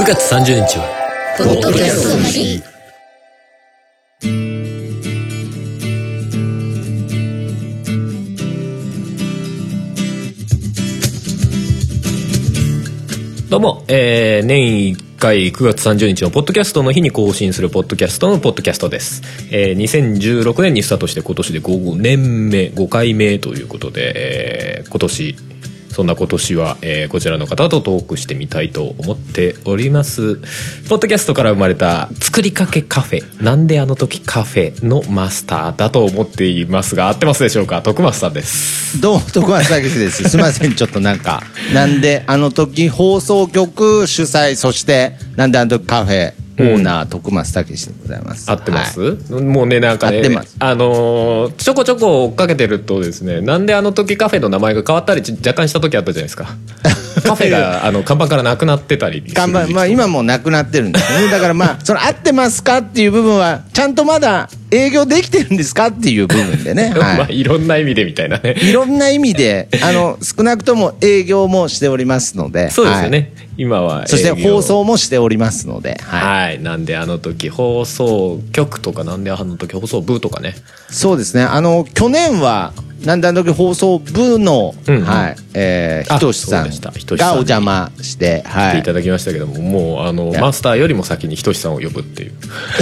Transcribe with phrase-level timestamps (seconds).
[0.00, 0.88] 9月30日は
[1.36, 2.62] ポッドキャストの日。
[13.50, 19.20] どうも、えー、年1回9月30日のポッドキャストの日に更新するポッドキャストのポッドキャストです、
[19.52, 25.49] えー、2016年にスタートして今年で5年目5回目ということで、えー今年
[26.00, 30.36] そんな今年は、えーこちらの方とトークしてみたいと思っております
[30.88, 37.82] ポッドキャストから生まれた作りかけカフェなんであの時カフェのマスターだと思っていますが合ってますでしょうか？
[37.82, 40.28] 徳松さんですどうも、徳松武史です。
[40.28, 41.42] すみません、ちょっとなんか。
[41.72, 48.50] なんで、あの時、放送局主催、そして、なんであの時カフェ、オーナー、徳松武史でございます。
[48.50, 49.42] 合ってます、はい。
[49.42, 50.22] もうねなんかね
[50.58, 56.46] あのーちょこちょこ追っかけてるとですねなんであの時カフェの名前が変わったりち若干した時あったじゃないですか
[57.20, 61.28] カフェがあの看板からなくなってたり看板、まあ今もうなくなってるんですね。
[61.32, 66.92] だからまあ、その合ってますかっていう部分は、ちゃんとまだ営業できてるんですかっていう部分でね。
[66.96, 67.40] まあはい。
[67.40, 72.70] いろんな意味でみたいなねいろんな意味で、あの、少なくとも営業もしておりますので。
[72.70, 73.10] そうですよはい。
[73.10, 76.00] ね、今はそして放送もしておりますので。
[76.02, 76.48] はい。
[76.48, 80.54] はい、なんであの時放送局とかなんであの時放送部とかね
[80.90, 81.42] そうですね。
[81.42, 82.72] あの、去年は、
[83.04, 88.90] なんであの時放送部の、うんうんはい、えー、あひとしさんがお邪魔して、はい来ていた。
[88.92, 92.32] だきましたけども、もうあのやマスターよりも先にひとしさんを呼ぶっていう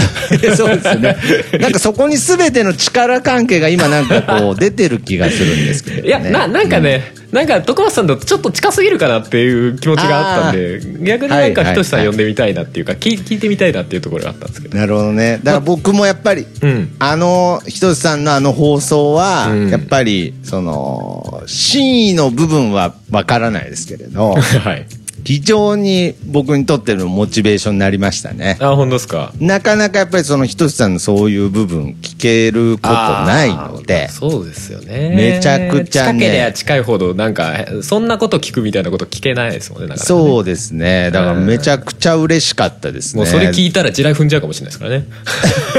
[0.56, 1.16] そうですね。
[1.60, 6.08] なんかそこに全ての力関係が今なんかこう 出てる気がするんですけど、ね。
[6.08, 14.78] いやななんかね、なんか徳松さんとちょっと近すぎるかなっていう気持ちがあったんで逆になんかひとしさん呼んでみたいなっていうか、聞聞いてみたいなっていうところがあったんですけど。
[14.78, 15.40] なるほどね。
[15.42, 16.96] だから僕もやっぱり、うん。
[16.98, 19.68] あの、ひとしさんのあの放送は、うん。
[19.68, 24.32] やっぱり、その、真意の部分はわからないですけれど、
[24.64, 24.86] はい
[25.28, 28.56] 非常に僕にとってのモチベーションになりましたね。
[28.62, 29.30] あ本当ですか？
[29.38, 35.12] なかなかやっぱりそのひとしさんのそういう部分聞けることないのでそうですよね。
[35.14, 36.18] めちゃくちゃね。
[36.18, 39.96] 近ければ近いほどなんかそんなこと聞くみたいなこと聞けないですもんねね。
[39.98, 41.10] そうですね。
[41.10, 43.18] だからめちゃくちゃ嬉しかったですね。
[43.22, 45.06] もうそれ聞いたら地雷踏んじゃうかもしれないですからね。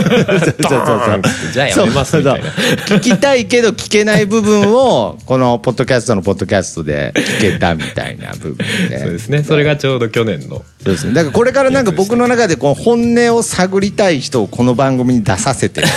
[0.06, 1.22] そうそうそう
[1.54, 2.52] じゃあやめますみたいな。
[2.52, 2.88] そう。
[2.88, 2.98] そう。
[3.00, 8.58] 聞きたいけど聞けない部分を、このポッドキャストのポッドキャストで聞けたみたいな部分
[8.90, 9.00] で。
[9.02, 11.14] そうですねそれがちょうど去年のそうですね。
[11.14, 15.88] だからこれからなんか僕の中でこう本音を探りたい人をこの番組に出させてね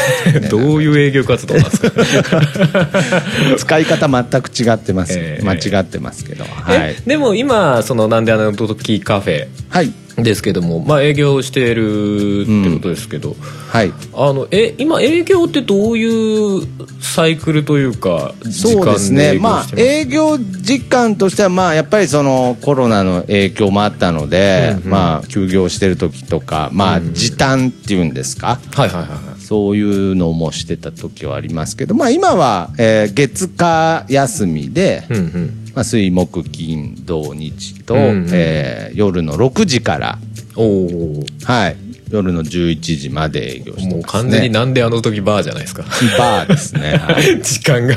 [0.50, 1.90] どういう営業活動なんですか？
[3.58, 5.12] 使い方全く違ってます。
[5.16, 6.44] ええ間違ってますけど。
[6.44, 7.08] はえい。
[7.08, 9.92] でも今そのなんであの時カフェはい。
[10.16, 13.36] ですけどもまあ営業してるってことですけど、
[13.70, 13.92] はい。
[14.14, 16.66] あのえ今営業ってどういう
[17.00, 24.90] サイクルというか時そう間ですね、まあで営業時間としては、まあ、やっぱりそのコロナの影響もあったので、うんうん。
[24.90, 29.40] まあ、休業してる時とか、まあ、時短っていうんですか、はいはいはいはい。
[29.40, 38.28] そういうのもしてた時はありますけど、まあ、今は、えー月火休みで、うんうんまあ、水木金土日と、うんうん。
[38.32, 40.18] えー夜の6時から、
[40.54, 41.76] おおはい、
[42.10, 45.82] 夜の11時まで営業してます、ね、もう完全になんであの時バーじゃないですか。
[46.18, 47.40] バーですね、はい。
[47.42, 47.96] 時間が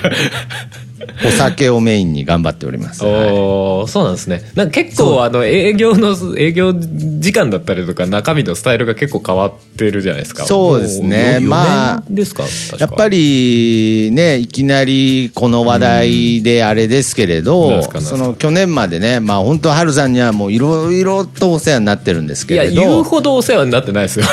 [1.25, 4.41] お酒をメインに頑張っております、はいおーそうなんですね。
[4.55, 10.45] なんか結構あの営業の営業時間だったりとか中身のスタイルが結構変わってるじゃないですか。
[10.45, 11.39] そうですね。
[11.41, 12.43] まあですか
[12.77, 24.25] やっぱりね、いきなりこの話題であれですけれどその去年までね、まあ本当、春さんにはもういろいろとお世話になってるんですいやけれど、言うほどお世話になってないですよ。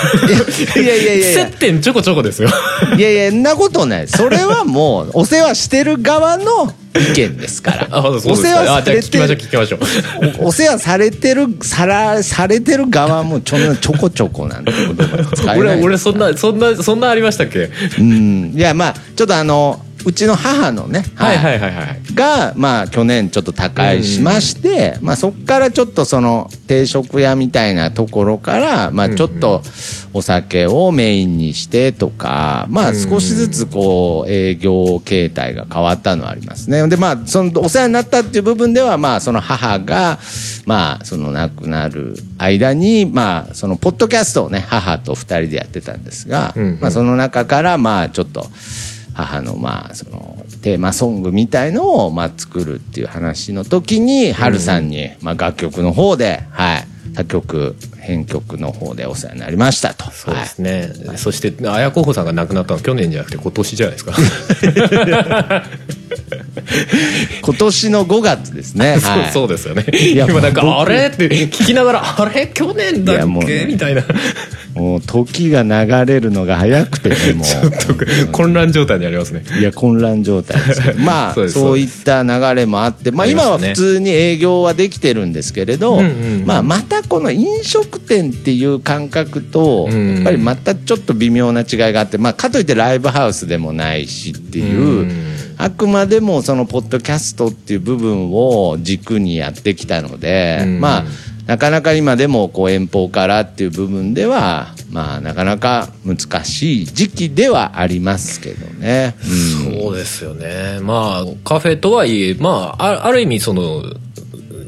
[0.76, 2.48] いやいやいやいや 接点ちょこちょこですよ。
[2.96, 4.08] いやいや、んなことない。
[4.08, 6.61] それはもう、お世話してる側の
[6.94, 8.02] 意見ですから。
[8.10, 15.58] お世話あされて聞きましょうお お世話されてる、さら、されてる側もちょちょこちょこなんて言葉使えない。
[15.60, 17.70] 俺俺そんなそんなそんなありましたっけ？
[17.98, 18.52] うん。
[18.54, 22.14] いや、まあ、ちょっとあの、うちの母のね、はいはいはいはい。
[22.14, 29.62] が、まあ、去年ちょっと他界しまして、まあ、そこからちょっとその定食屋みたいなところから、まあ、ちょっと
[30.12, 36.86] お酒をメインにしてとか、まあ、少しずつこう営業形態が変わったのはありますね。
[36.88, 40.18] で、まあ、そのお世話になったっていう部分では、まあ、その母が、
[40.66, 48.46] まあ、その亡くなる間に、まあ、そのポッドキャストをね、母と二人でやってたんですが、まあ、その中から、まあ、ちょっと、
[49.14, 56.86] 母のまあそのテーマソングみたいのをまあ作るっていう話の時に春さんにまあ楽曲の方ではい。
[57.14, 60.10] 他曲編曲の方でお世話になりましたと。
[60.10, 64.12] そうですね、そして綾候補さんが亡くなったのは去年じゃなくて今年じゃないですか
[67.42, 68.98] 今年の5月ですね。
[69.00, 69.32] そうはい。
[69.32, 69.84] そうですよね。
[70.14, 71.08] や今なんか僕あれ？
[71.08, 72.50] って聞きながらあれ？
[72.52, 73.16] 去年だっ
[73.46, 73.66] け？
[73.66, 74.02] みたいな。
[74.02, 74.06] ち
[74.74, 77.46] もう時が流れるのが早くてね、もう。
[77.90, 79.44] ょっと混乱状態にありますね。
[79.60, 80.98] いや、混乱状態ですけど。
[81.00, 86.00] まあ、 そういった流れもあって、まあ今は普通に営業はできてるんですけれど、
[86.46, 95.10] まあまたこの飲食店っていう感覚と、うんやっぱりまたちょっと微妙な違いがあって、まあかといってライブハウスでもないしっていう、うん
[95.58, 100.80] あくまでもそのポッドキャストっていう部分を軸にやってきたので、うん。
[100.80, 101.04] まあ
[101.46, 109.16] なかなか今でもこう遠方からっていう部分ではまあなかなか難しい時期ではありますけどね。
[109.66, 109.80] うん。
[109.80, 110.78] そうですよね。
[110.80, 113.82] まあカフェとはいえまああある意味その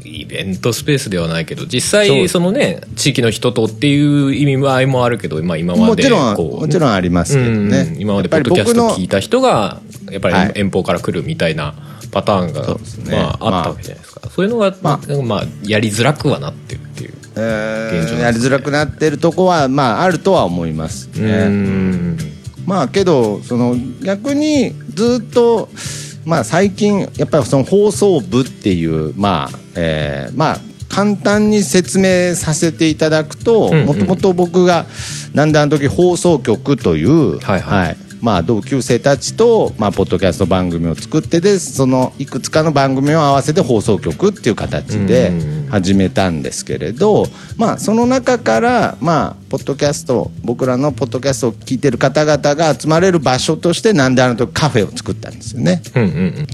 [0.05, 7.91] イベントスペースではないけど実際そのね地域の人とっていう意味合いもあるけど、まあ、今までもちろん、もちろんありますけどね。
[7.93, 8.01] うん。
[8.01, 9.81] 今までポッドキャスト聞いた人が
[10.15, 10.47] やっぱはい。
[10.53, 11.75] り遠方から来るみたいな
[12.11, 13.17] パターンが、そうですね。
[13.17, 17.13] まあ、あったわけじゃないですか、そういうのが、ままあまあ、やりづらくはなってるっていう。
[17.35, 18.21] えー現状ね。
[18.23, 21.47] やりづらくなってるとこは、まあ、あるとは思いますうね。
[21.47, 22.17] ん。
[22.65, 25.69] まあけどその逆にずっと
[26.25, 30.57] まあ最近やっぱりその放送部っていうまあ、えーまあ
[30.87, 34.85] 簡単に説明させていただくともともと僕が
[35.33, 37.61] なんであの時放送局という、はい。
[37.61, 47.25] はいまあ、同級生たちと、まあ、ポッドキャスト番組を作ってでそのいくつかの番組を合わせて放送局っていう形でうん始めたんですけれど、
[47.57, 55.81] まあ、その中から、まあ、ポッドキャスト僕らのポッドキャストを聞いてる方々が集まれる場所としてなんであの時カフェを作ったんですよね。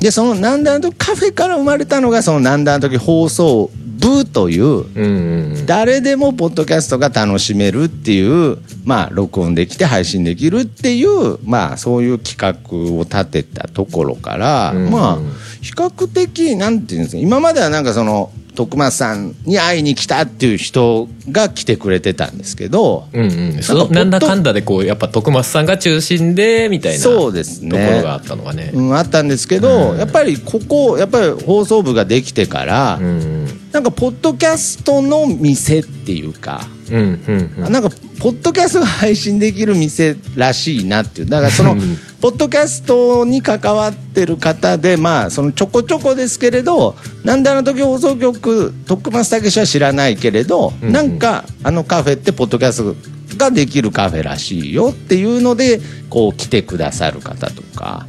[0.01, 3.69] でそのなんであの時カフェから生まれたのがそのなんであの時放送
[4.01, 15.17] 部という誰でもポッドキャストが楽しめるっていうまあ録音できて配信できるっていうまあそういう企画を立てたところから、うんまあ
[15.61, 23.27] 比較的なんていうんですか今まではなんかその徳松さんに会いに来たっていう人が来てくれてたんですけど、うんう
[23.59, 27.69] ん、そのなんかなんだかんだでこうやっぱ徳松さんが中心でみたいなそうですね。
[27.69, 28.71] ところがあったのがね。
[28.73, 29.97] うん、あったんですけど、うん。
[29.99, 37.71] やっぱりここやっぱり放送部ができてから、うんなんかポッドキャストの店っていうか、うんうんうん。
[37.71, 37.89] なんか
[38.19, 41.27] ポッドキャストが配信できる店らしいなっていう。
[41.27, 41.79] だからそのうん。
[42.19, 50.93] ポッドキャストに関わってる方でまあそのちょこちょこですけれどなんであの時放送局徳松武史は知らないけれど、うんうん。
[50.93, 53.11] なんかあのカフェってポッドキャスト
[53.41, 58.05] ができるカフェらしいよっていうのでこう来てくださる方とか。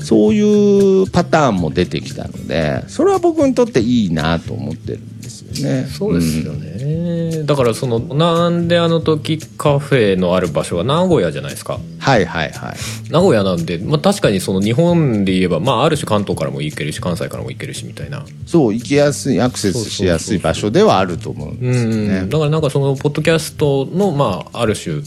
[0.00, 5.86] そういうパターンも出てきたのでそれは僕にとっていいなと思ってるんですよね。
[5.86, 13.10] そうですよね、だからそのなんであの時カフェのある場所は名古屋じゃないですかうんはいはいはい。
[13.10, 22.20] 名古屋なんで、まあ、確かにその日本で言えば、まあ、ある種関東からも行けるし関西からも行けるしみたいなそう行きやすいアクセスしやすい場所ではあると思うんうですよね。
[22.22, 25.00] んだからなんかそのポッドキャストの、まあ、ある種、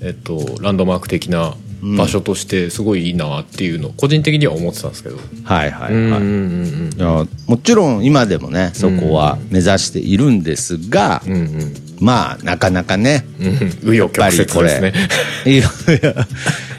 [0.00, 1.54] えっと、ランドマーク的な
[1.96, 6.96] 場所としてすごいいいなっていうのを個人的には思ってたんですけど、はいはいはい。
[6.96, 11.74] いやもちろん今でもねそこは目指しているんですが、うんうん。
[12.00, 14.92] まあなかなかね紆余曲折ですね。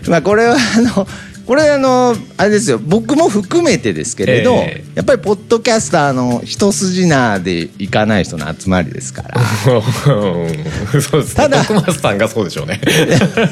[0.10, 1.08] まあこれはあの
[1.46, 2.80] これあのあれですよ。
[2.80, 4.92] 僕も含めてですけれど、ええ。
[4.96, 9.42] やっぱりポッドキャスターの一筋縄でいかない人の集まりですから。
[9.74, 9.78] う
[10.98, 11.36] んそうですね。
[11.36, 12.82] ただ徳松さんがそうでしょうね。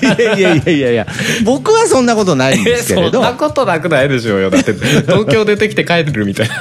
[0.02, 1.08] いやいやいやいやいや。
[1.44, 3.12] 僕はそんなことないんでえすけれど。
[3.12, 4.50] そんなことなくないでしょうよ。
[4.50, 6.56] だって東京出てきて帰るみたいな。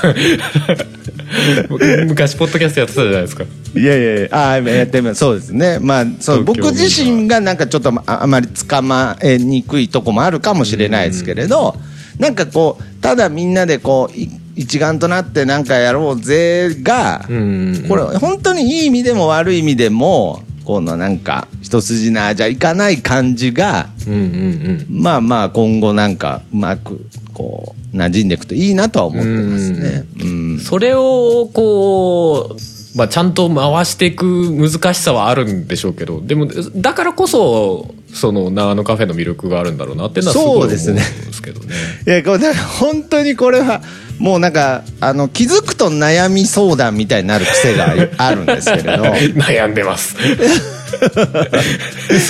[2.07, 3.45] 昔ポッドキャストやってたじゃないですか。
[3.75, 4.29] いやいやいや。
[4.33, 5.79] ああやってみそうですね。
[5.81, 11.77] まあそう僕自身がなんかちょっとああまり捕まえにくいとこもあるかもしれないですけれど、
[12.19, 17.85] なんかこうただみんなでこうい一丸となってなんかやろうぜが、うん。
[17.89, 25.03] これ本当にいい意味でも悪い意味でもこのなんか一筋縄じゃいかない感じがうんうんうん。
[25.03, 30.05] まあまあ今後なんかうまくこう馴染んでいくといいなとは思ってますね。
[30.21, 30.59] うん。
[30.59, 32.61] それをこう、
[32.95, 36.47] まあ、ちゃんと回していく難しさはあるんでしょうけどでも
[36.77, 40.93] だからこそその長野カフェの魅力があるんだろうなっていうのはすごい思うんです
[41.43, 41.75] けどね。
[42.07, 43.81] いやこれ本当にこれは
[44.19, 49.05] もうなんかあの気づくと悩み相談みたいになる癖があ るんですけれど。
[49.05, 50.15] 悩んでます。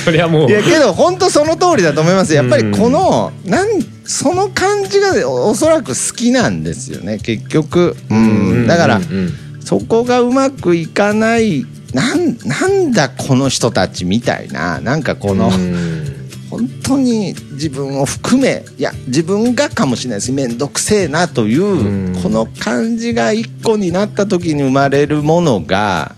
[0.05, 0.49] そりゃもう。
[0.49, 2.33] いやけど本当その通りだと思います。
[2.33, 3.67] やっぱりこのなん
[4.05, 7.97] その感じがおおそらく好きなんですよね結局。
[8.09, 8.67] うん。
[8.67, 16.13] だからうんうんそこがうまくいかないなんなんだこの人たちみたいななんかこのうん。
[16.53, 20.31] 本当に自分を含めいや自分がかもしれないです。
[20.31, 22.21] 面倒くせえなという、うん。
[22.21, 26.15] この感じが一個になった時に生まれるものが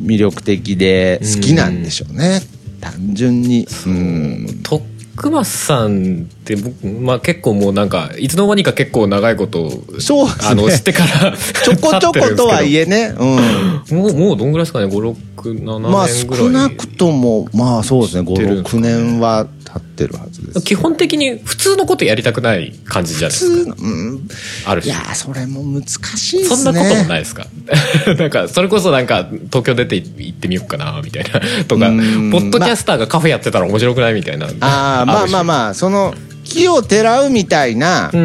[0.00, 2.42] 魅力的で好きなんでしょうね、
[2.80, 3.66] 単純に。
[3.86, 4.60] うん。
[4.62, 10.32] 徳松さんって僕、まあ、結構もうなんかいつの間にか結構長いことそうね。
[10.44, 18.26] あの知ってから ちょこちょことはいええね、うん、もうもうどんぐらいですかね？567年ぐらい、まあ少なくともまあそうですね。
[18.26, 20.62] 知ってるんです56かね年は経ってるはずです。
[20.62, 23.70] 基本的に普通のことやりたくない感じじゃないですか。
[23.72, 24.28] 普通のうん。
[24.66, 24.92] ある種。
[24.94, 26.56] いやーそれも難しいですね。
[26.56, 27.46] そんなこともないですか。
[28.18, 31.40] なんかそれこそなんか東京出て行ってみようかなみたいな。
[31.64, 32.30] とかポうん。
[32.34, 34.46] ッドキャスターがカフェやってたら面白くないみたいな。
[34.60, 36.14] ああまあまあまあその
[36.44, 38.18] 木をてらうみたいな部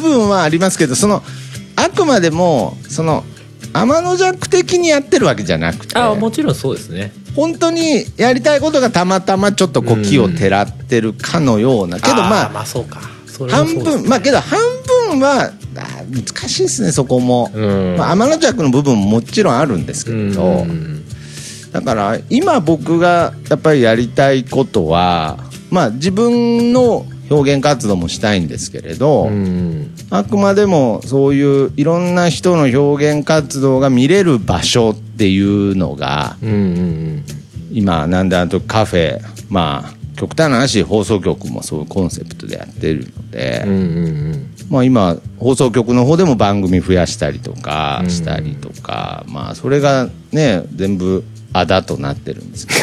[0.00, 1.22] 分はありますけどその
[1.76, 3.24] あくまでもその
[3.72, 7.12] 天の弱的にやってるわけじゃなくてああもちろんそうですね。
[7.34, 13.00] 本当にやりたいことがたまたまちょっとこう木をてらってるかのようなけどまあまあそうか。
[13.26, 14.60] それも半分まあけど半
[15.08, 15.50] 分は
[16.10, 17.96] 難しいですねそこも、うん。
[17.96, 21.04] まあ、天の弱の部分ももちろんあるんですけうんど、うん。
[21.72, 25.38] だから今僕がやっぱりやりたいことは
[25.70, 29.94] まあ自分の表現活動もしたいんですけれど、うん。
[30.10, 37.24] あくまでもそういういろんな人の表現活動が見れる場所っていうのがうんうん
[37.72, 43.80] 今なんであとカフェまあ極端な話放送局もそういうコンセプトでやってるので、うんうんう
[44.36, 44.54] ん。
[44.70, 52.74] まあ今放送局の方でも番組増やしたりとかうんしたりとか、まあそれがね全部あだとなってるんですけ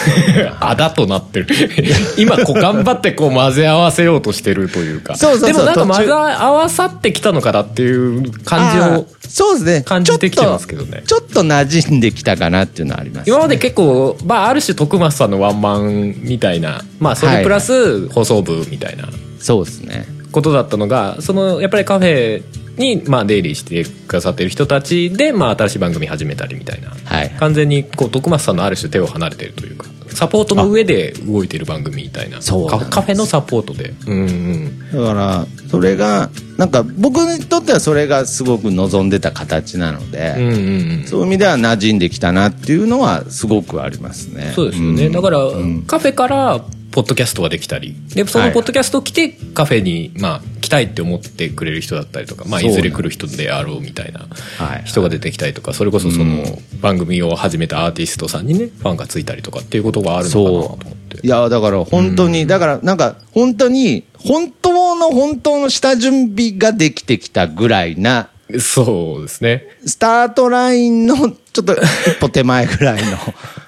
[0.43, 0.49] ど。
[0.59, 1.47] あだとなってる。
[2.17, 5.15] 今こう頑張ってこう混ぜ合わせようとしてるというか。
[5.15, 5.53] そうそうそう。
[5.53, 9.81] でもなんか混ぜ合わさってきたのかなっていう感じをそうですね。
[9.83, 11.03] 感じてきてますけどね。
[11.05, 19.09] ちょっと馴染んできたかなっていうのはあります、ね、今まで結構、まあ、ある種徳松さんのワンマンみたいなまあそれプラス放送部みたいな
[19.39, 20.05] そうですね。
[20.31, 22.43] ことだったのがそのやっぱりカフェ
[22.79, 26.89] にまあ出入りしてくださってる人たちでまあ新しい番組始めたりみたいな。
[26.89, 27.29] はい。
[27.31, 32.41] 完全にこう徳松さんのある種手を離れてるというかサポートの上で動いてる番組みたいな。
[32.41, 33.93] そうカカフェのサポートで。
[34.07, 41.05] うんうんだからそれがなんか僕にとってはそれがすごく望んでた形なので、うんうんうん。
[41.05, 44.51] そういう意味では馴染んできたなっていうのはすごくありますね。
[44.55, 45.11] そうですよね、ん。
[45.11, 45.83] だから、うん。
[45.83, 47.95] カフェからポッドキャストができたり。
[48.15, 54.21] でそのポッドキャストを来てカフェに、まあ、来たいって思ってくれる人だったりとか、まあ、いずれ来る人であろうみたいな
[54.57, 54.83] はい。
[54.85, 56.43] 人が出てきたりとかそれこそその
[56.81, 61.19] 番組を始めたアーティストさんにねファンがついたりとかっていうことがあるのかなと思って。
[61.21, 69.67] いやだから本当に、だからなんか本当に本当の本当の下準備ができてきたぐらいなそうですね。
[69.85, 73.17] スタートラインのちょっと一歩手前ぐらいの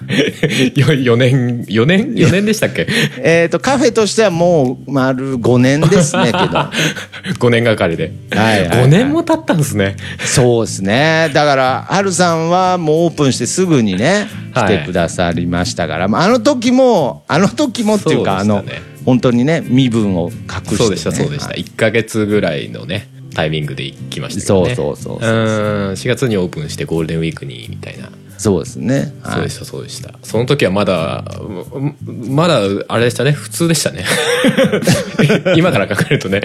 [0.76, 2.86] 4年4年？4年でしたっけ？
[3.22, 6.38] えっとカフェとしてはもう丸5年ですね けど。
[7.38, 8.84] 5年がかりで、はいはいはい。
[8.84, 9.96] 5年も経ったんですね。
[10.18, 11.30] そうですね。
[11.32, 14.76] だからハルさんはもうオープンしてすぐにねはい。
[14.76, 18.64] 来てくださりましたから、まああの時もあの時もっていうかあの
[19.04, 21.64] 本当にね身分を隠して、ね、そうでしたそうでした、はい。
[21.64, 24.74] 1か月ぐらいのねタイミングで行きましたけどね。
[24.74, 25.32] そうそうそうそうう。
[25.32, 28.10] ん4月にオープンしてゴールデンウィークにみたいな
[28.42, 29.32] そうですね、はい。
[29.34, 30.14] そうでしたそうでした。
[30.24, 31.24] その時はまだ
[31.72, 32.58] うんまだ
[32.88, 33.30] あれでしたね。
[33.30, 34.04] 普通でしたね。
[35.56, 36.42] 今から考えるとね。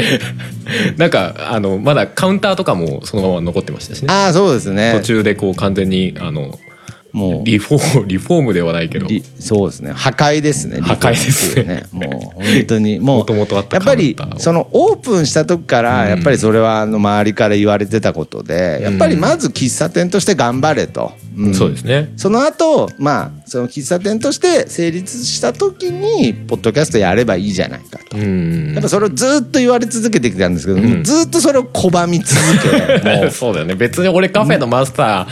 [0.98, 4.10] なんかあのまだカウンターとかもそのまま残ってましたしね。
[4.12, 4.94] ああそうですね。
[5.00, 6.60] 途中でこう完全にあの
[7.17, 7.45] もう。
[7.45, 9.07] リフォーム リフォームではないけど。
[9.07, 9.91] りそうですね。
[9.93, 10.79] 破壊ですね。
[10.81, 11.83] 破壊ですね。
[11.91, 13.00] もう本当に。
[13.01, 21.53] もう元々あったやっぱりそのオープンした時からやっぱりそれはあの周りから言われてたことでやっぱりまず喫茶店として頑張れと、うん。
[21.53, 22.12] そうですね。
[22.17, 28.17] その後まあその喫茶店として成立した時にポッドキャストやればいいじゃないかと。
[28.17, 28.74] うん。
[28.74, 31.03] やっぱそれをずっと言われ続けてきたんですけど、ん。
[31.03, 32.39] ずっとそれを拒み続
[33.01, 33.31] けもう。
[33.31, 33.75] そうだよね。
[33.75, 35.27] 別に俺カフェのマスタ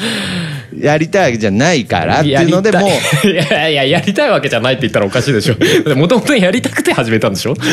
[0.79, 3.31] やりたいわけじゃないからーっていうのでもうい。
[3.31, 5.55] いやいややりたいわけじゃないって言ったらおかしいでしょ。
[5.95, 7.55] もともとやりたくて始めたんでしょ。
[7.55, 7.65] そう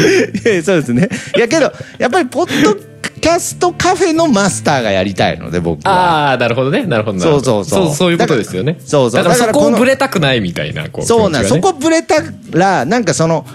[0.42, 1.09] ですね。
[1.37, 2.75] いやけど、やっぱりポッド
[3.21, 5.92] キャストカフェのマスターがやりたいので、僕は。
[6.28, 6.85] ああなるほどね。
[6.85, 7.85] なるほどそうそうそう。
[7.87, 8.78] そうそういうことですよね。
[8.80, 9.23] そうそう。
[9.23, 11.61] だからそこをぶれたくないみたいなこうそうなん、ね。
[11.61, 12.16] こぶれた
[12.50, 13.47] ら、なんかその、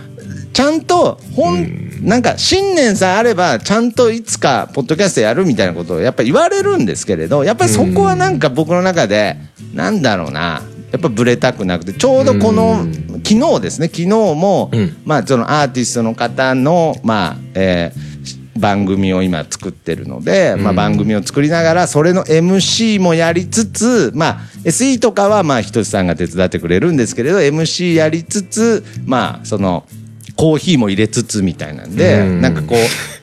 [0.54, 9.38] ちゃんと、ほん、なんか信念さえあれば、ちゃんといつか、ポッドキャストやるみたいなことをやっぱ言われるんですけれど、やっぱりそこはなんか僕の中で、
[9.74, 10.62] なんだろうな、
[10.92, 12.88] やっぱぶれたくなくて、ちょうどこの、
[13.26, 14.98] 昨日ですね、昨日も、うん。
[15.06, 18.08] まあそのアーティストの方の、まあ、えー
[18.58, 29.86] 番組を今作ってるので、まあ、番組を作りながらそれの MC もやりつつ、まあ、SE とかはまあひとしさんが手伝ってくれるんですけれど MC やりつつまあその
[30.38, 32.42] コーヒーも入れつつみたいなんで、うん。
[32.42, 32.78] なんかこう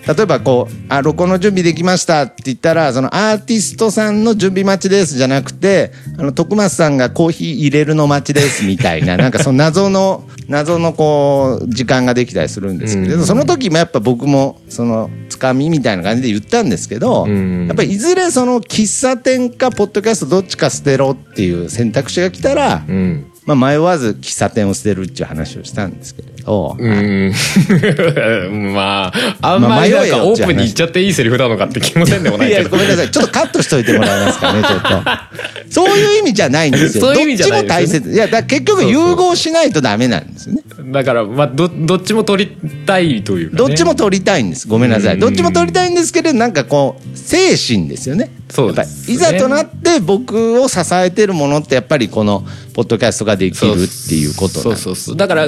[0.06, 13.26] 例えばこう「あ録音の準備できました」って言ったらそのアーティストさんの準備待ちですじゃなくてあの徳松さんがコーヒー入れるの待ちですみたいな なんかその謎の謎のこう時間ができたりするんですけれど、うん。
[13.26, 17.66] その時もやっぱ僕もそのつかみみたいな感じで言ったんですけど、うん。
[17.66, 23.26] やっぱりいずれその喫茶店かポッドキャストどっちか捨てろっていう選択肢が来たら、うん。
[23.46, 27.32] まあ、迷わず喫茶店を捨てるっていう話をしたんですけれど、うん
[28.74, 33.10] まああんまりなんかオープンに言っちゃっていいセリフなのかって気もせんでもないいや、けどごめんなさい。
[33.10, 34.88] ちょっとカットしといてもらえますかね、ちょっと。
[35.70, 37.04] そういう意味じゃないんですよ。
[37.04, 38.10] そういう意味じゃないどっちも大切。
[38.10, 40.62] いや、だ結局融合しないとダメなんですよね。
[40.92, 44.68] だからまあどどっちも取りたいというか、ね、どっちも取りたいんです。
[44.68, 45.14] ごめんなさい。
[45.14, 48.30] うんどっちも取りたいんですけど、なんかこう、精神ですよね。
[48.54, 48.86] そうね。
[49.08, 54.82] いざとなって僕を支えてるものって、やっぱりこの、ポッドキャストができるっていうことなんです。
[54.82, 55.16] そうそうそう。
[55.16, 55.46] だから、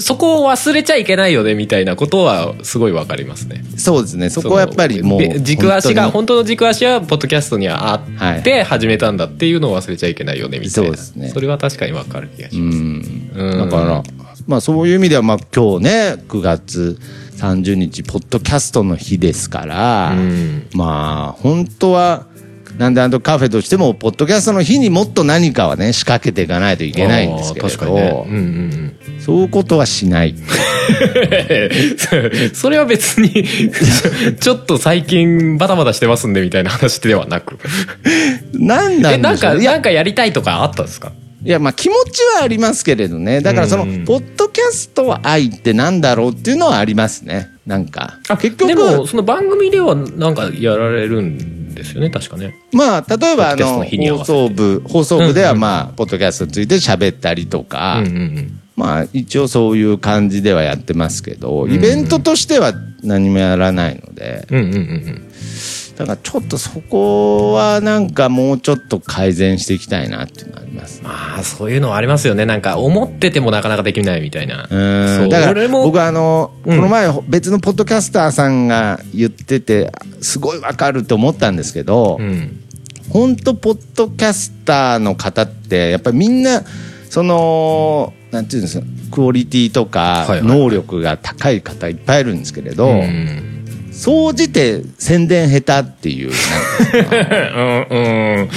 [0.00, 3.64] そこを忘れちゃいけないよねみたいなことはすごいわかりますね。
[3.76, 4.28] そうですね。
[4.28, 5.18] そこはやっぱりもう。
[5.20, 10.88] べ軸足が本本当の軸足はポッドキャストにはあはって始めたんだっていうのを忘れちゃいけないよねみたいな。
[10.88, 11.30] そうですね。
[11.30, 13.70] それは確かにわかる気がします、うん。
[13.70, 14.02] だから、
[14.46, 16.96] まあそういう意味では、まあ今日ね、9月
[17.42, 20.68] 30日、ポッドキャストの日ですから、うん。
[20.74, 22.26] まあ本当は、
[22.78, 30.30] なんであのカフェとしても、ポッドキャストの日にもっと何かはね、仕掛けていかないといけないんですけど、うんうんそういうことはしない。
[30.30, 30.36] う ん
[32.54, 33.30] それは別に
[34.40, 37.58] ちょっと最近バタバタしてますんでみたいな話ではなく。
[38.54, 41.12] なんなんかんでしょういやなんかやりたいとかあったんですか？
[41.44, 43.40] いや、まあ気持ちはありますけれどね。
[43.40, 44.04] だからその、うん。
[44.04, 47.50] ポッドキャストは愛ってなんだろうっていうのはありますね。
[47.66, 48.18] なんか。
[48.40, 52.54] 結局、でもその番組ではなんかやられるんですよね確かね。
[52.72, 58.60] まあ、例えばあの、放送部、放送部ではまあ、ポッドキャストについて喋ったりとか、うんうんうん。
[58.76, 62.72] まあ、一応そういう感じではやってますけど、イベントとしては
[63.02, 65.28] 何もやらないので、うんうんうんうん
[65.96, 71.08] だからちょっとそこはなんかもうちょっと改善していきたいなっていうのはありますね。
[71.08, 72.46] まあそういうのはありますよね。
[72.46, 74.66] なんか思っててもなかなかできないみたいな。
[74.70, 75.28] うん。
[75.28, 76.76] だから僕はあの、うん。
[76.76, 82.58] この前別のポッドキャスターさんが言っててすごいわかると思ったんですけど、うん。
[83.10, 86.64] 本当ポッドキャスターの方ってやっぱりみんな
[87.10, 93.51] そのなんていうんですかクオリティとか能力が高い方いっぱいいるんですけれど、うん
[93.92, 96.30] 総じて宣伝下手っていう。
[97.90, 98.48] うん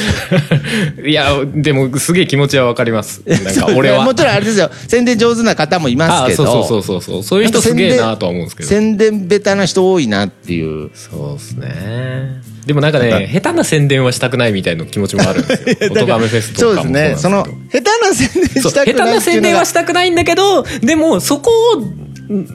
[1.01, 1.09] うん。
[1.09, 3.21] いやでもすげえ気持ちはわかります。
[3.25, 4.03] なんか 俺は。
[4.03, 4.69] もちろんあれですよ。
[4.87, 6.45] 宣伝上手な方もいますあけど。
[6.45, 7.23] そうそうそうそう。
[7.23, 8.69] そういう人すげえなとは思うんですけど。
[8.69, 10.89] 宣伝下手な人多いなっていう。
[10.93, 12.55] そうですね。
[12.65, 17.15] でもなんかね下手な宣伝はしたくないみたいな気持ちもあるんですよ「おとがめフェス」とそうですね。
[17.15, 22.04] その下手な宣伝したくない下手な宣伝はしたくないんだけどでもそこをん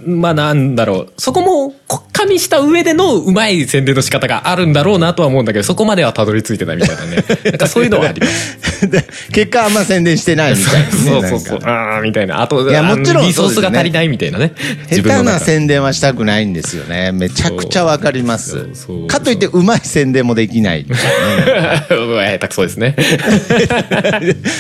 [0.07, 1.13] まあなんだろう。
[1.17, 7.25] そこもこ加味した上でのうまい宣伝の仕方があるんだろうなとは思うんだけどそこまではたどり着いてないみたいなね。
[7.45, 8.89] なんかそういうのはあります。
[8.89, 11.59] で結果あんま宣伝してないみたいなね そうそうそう。
[11.65, 12.43] ああみたいな。
[12.43, 14.53] あといやもちろんリソースが足りないみたいなね。
[14.91, 17.13] 下手な宣伝はしたくないんですよね。
[17.13, 18.67] めちゃくちゃわかります。
[19.09, 20.87] かといってうまい宣伝もできない
[21.91, 22.63] うわ下手くそ。
[22.63, 22.95] ですね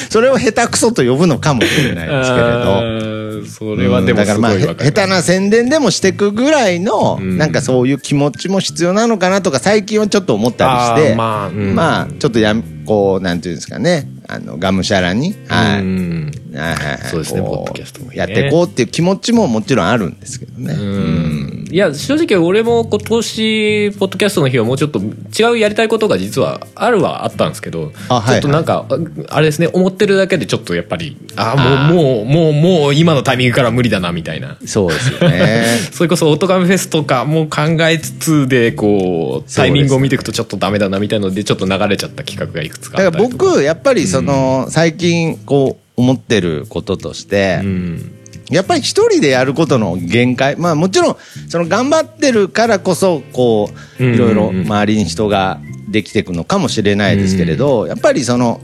[0.08, 4.84] それを下手くそと呼ぶのかもしれないですけれあどーそれはでもすごいわかります。
[4.84, 7.38] 下手な宣伝でもしていくぐらいの、ん。
[7.38, 11.74] なんかそういう気持ちも必要なのかなとか最近はちょっと思ったりしてまあうん。
[11.74, 12.54] まあちょっとや
[12.86, 14.08] こうなんていうんですかね。
[14.28, 15.80] あのがむしゃらに、はい。
[15.80, 16.98] うんはいはいはい。
[17.08, 17.40] そうですね。
[17.40, 18.16] こポッドキャストもね。
[18.16, 20.74] やっていこうっていう気持ちももちろんあるんですけどね。
[20.74, 21.60] うん。
[21.70, 34.58] いや正直俺も今年ポッドキャストの日はもうちょっと違うやりたいことが実はあるはあったんですけどあはいちょっとなんかああれですね思ってるだけでちょっとやっぱりああもうもうもうもう今のタイミングから無理だなみたいな。
[34.66, 35.64] そうですよね。
[35.92, 48.16] それこそオトガメフェスとかも考えつつでこうタイミングを見ていくとちょっとダメだなみたいなのでちょっと流れちゃった企画がいくつかあだから僕やっぱりその、最近こう思ってることとして、うん。
[48.50, 51.16] やっぱり一人でやることの限界まあもちろん
[51.48, 58.60] その頑張ってるからこそこううんいろいろ周りに人ができていくのかもしれないですけれど、やっぱりその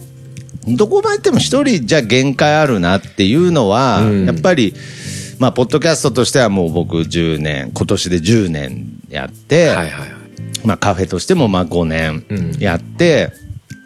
[0.66, 4.27] どこまで行っても一人じゃ限界あるなっていうのは、うん。
[4.27, 4.75] やっぱり
[5.38, 10.11] まあポッドキャストとしてはもう僕10年今年で10年やって、はいはいはい。
[10.64, 12.53] まあ、カフェとしてもまあ5年うん。
[12.59, 13.31] やって、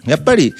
[0.06, 0.54] やっぱり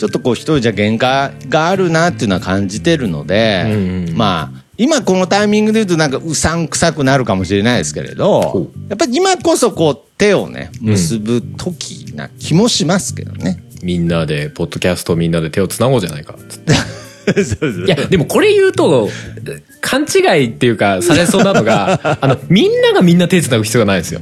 [0.00, 3.72] ちょっとこう一人じゃ限界があるなっていうのは感じてるので、うん
[4.08, 13.62] うんまあ今このタイミングで言うとなんかうさんくさくなるかもしれないですけれほどやっぱり今こそこう手をね結ぶ時な気もしますけどね。
[13.82, 16.72] みんなでポッドキャストみんなで手をつなごうじゃないかつって
[17.86, 19.08] いや、でもこれ言うと、
[19.80, 24.20] 勘違いっていうか、されそうなのが、あの、みんながみんな手伝う必要がないんですよ。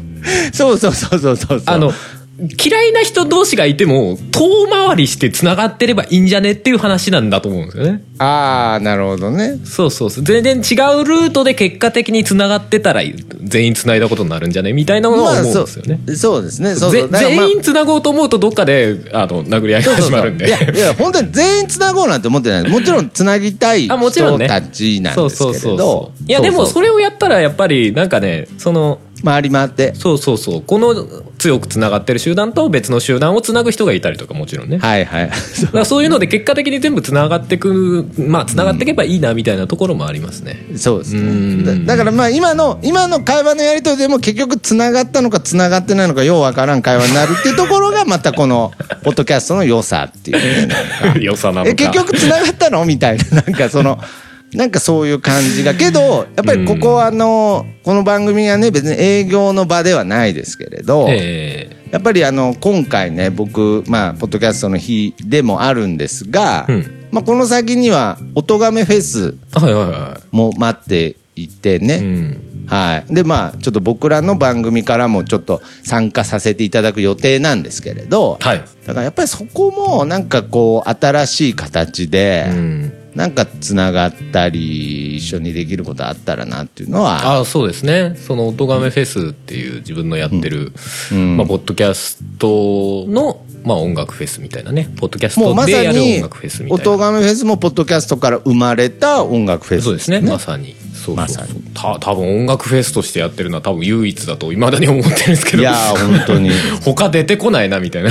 [0.53, 1.75] そうそうそうそうそうそう。
[1.75, 1.93] あの、
[2.38, 8.05] 嫌いな人同士がいても、遠回りして繋がってればいいんじゃねっていう話なんだと思うんですよね。
[8.18, 9.59] ああ、なるほどね。
[9.64, 10.24] そうそうそう。
[10.24, 13.03] 全然違うルートで結果的に繋がってたら、
[13.42, 16.01] 全員繋いだことになるんじゃねみたいなのは思うんですよね。
[16.07, 16.74] そうそうですね。
[16.77, 17.11] そうそぜう。
[17.11, 20.46] まあ全員繋ごうと思うとどっかで、あの、殴り合いが始まるんで。
[20.46, 22.70] いや、いや、本当に全員つなごうなんて思ってない。
[22.70, 26.12] もちろんつなぎたい あもちろんね人たちなんですけれど。
[26.27, 29.94] いやでもそれ、れをやったらやっぱりなんかねその回り回って。
[29.94, 30.62] そうそうそう。
[30.62, 30.94] この
[31.38, 35.31] 強くつながってる集団と別の集団をつなぐ人がいたりとかもちろんね、はいはい。
[35.62, 41.64] だからそういうので結果的に全部つながってくまあつながっていけばいいなみたいなところもありますね、そうですうん。
[41.64, 41.85] ね。
[41.87, 50.38] だだからまあ今の、今の会話のやりとりでも結局つながったのかつながってないのかようわからん会話になるっていうところがまたこの、ポッドキャストの良さっていう。
[51.20, 51.70] 良さなのか。
[51.70, 52.85] え結局つながったの？
[52.85, 53.24] みたいな。
[53.31, 53.98] なんかその
[54.55, 66.95] なんかそういう感じがけどやっぱりここはあの、この番組はね別に営業の場ではないですけれど、えやっぱりあの今回ね僕まあポッドキャストの日でもあるんですが、うん。
[67.11, 87.37] まあ、この先には「おとがめフェスえはいはいは」も待っていてい、ね、うん、はい、でまあちょっと僕らの番組からもちょっと参加させていただく予定なんですけれど、はい、だからやっぱりそこもなんかこう新しい形で、うん、なんかつながったり一緒にできることあったらなっていうのは。
[87.37, 88.16] ああそうですね。
[88.16, 90.73] その「おとがめフェス」っていう自分のやってる、
[91.12, 91.37] うん。
[91.37, 94.90] まあ、ポッドキャストの、まあ、音楽フェスみたいなね。
[94.97, 96.92] ポッドキャストでやる音に楽フェスみ「おたいな。
[96.92, 100.21] とがめフェス」もポッドキャストから生まれた音楽フェスそうですね。
[100.21, 100.75] まさに
[101.09, 101.62] そうまさそう。
[101.75, 105.62] た多分音楽フェスとしてやってるのは多分唯一だといまだに思ってるんですけど。
[105.62, 106.51] いやー本当に。
[106.85, 108.11] 他出てこないなみたいな。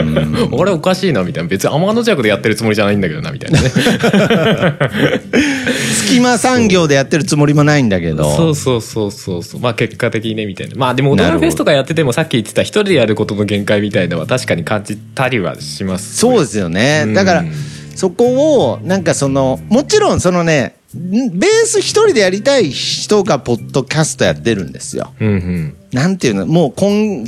[0.52, 1.48] 俺おかしいなみたいな。
[1.48, 3.70] 別に天の弱でやってるつもりじゃないんだけどなみたいなね。
[6.06, 8.34] 隙間産業でやってるつもりもないんだけど。
[8.34, 9.60] そうそうそうそうそう。
[9.60, 10.74] まあ結果的にねみたいな。
[10.76, 16.16] まあでも音なるほど楽フェスとかやっててもさっき言ってた一人でやることの限界みたいなのは確かに感じたりはします。
[16.16, 17.02] そうですよね。
[17.04, 17.44] うんだから
[17.98, 25.12] そこをなんかそのもちろんそのねんベース一人でやりたい人がポッドキャストやってるんですよ。
[25.20, 25.76] うんうん。
[25.92, 26.46] なんていうの？
[26.46, 27.24] もう根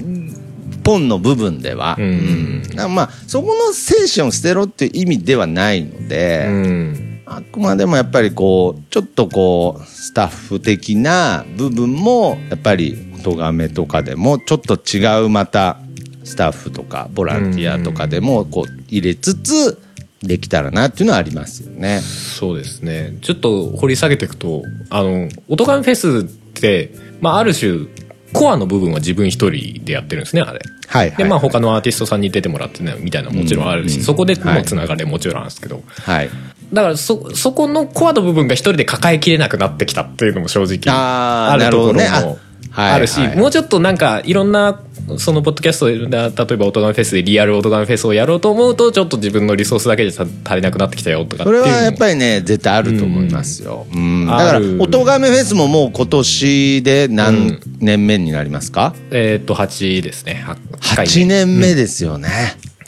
[0.84, 7.06] 本の部分では、うんだからまあそこの精神を捨てろっていう意味ではないので、うん。
[7.26, 15.78] あくまでもやっぱりこうちょっとこうスタッフ的な部分もやっぱり音がめとかでもちょっと違うまた
[16.24, 19.80] スタッフとかボランティアとかでもこう入れつつ
[20.22, 22.00] できたらなっていうのはありますよね。
[22.00, 23.16] そうですね。
[23.22, 27.86] ちょっと掘り下げていくとあの音ガンフェスって、まあ、ある種
[28.32, 30.60] コアの部分は自分一人でやってるんですねあれ。
[30.86, 34.02] はいはい、でまあ他のアーティストさんに出てもらってねみたいなのもちろんあるし、うん。
[34.02, 36.30] そこではいもつながりもちろんあるんですけど、はい。
[36.72, 42.08] だからそそこのコアの部分が一人で抱えきれなくなってきたっていうのも正直あるところもね。
[42.08, 42.36] あ
[42.70, 44.80] はいあるし、はいもうちょっとなんかいろんな
[45.18, 53.86] そのポッドキャストで例えばオトガンフェスでリアルオトガンフェスをやろうと思うとちょっと自分のリソースだけじゃ足りなくなってきたよとかそれはやっぱりね絶対あると思いますよ。
[53.92, 54.26] うん。
[54.26, 60.34] だから音がめフェスももう今年で何年目になりますか、えーっと8ですね。
[60.46, 62.28] は8年目ですよね。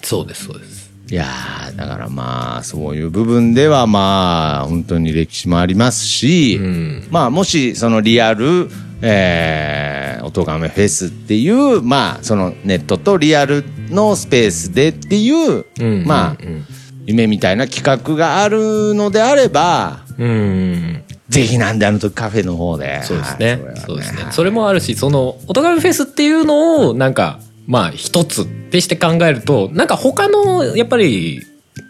[0.03, 0.83] そうですそうです。
[1.11, 7.07] いやーだからまあそういう部分ではまあ本当に歴史もありますし、ん。
[7.11, 8.71] まあもしそのリアル、
[9.03, 16.65] えー、音がめフェスっていうまあそのネットとリアルのスペースでっていう、うんまあ、うん
[17.05, 20.31] 夢みたいな企画があるのであればうんう
[20.75, 23.77] んぜひなんであの時カフェの方でそうですねはい。
[23.81, 24.27] そうですね。
[24.31, 31.41] それもあるし、その、おとがめフェスっていうのを、なんか、まあ、一つってして考えると、なんか他の、やっぱり、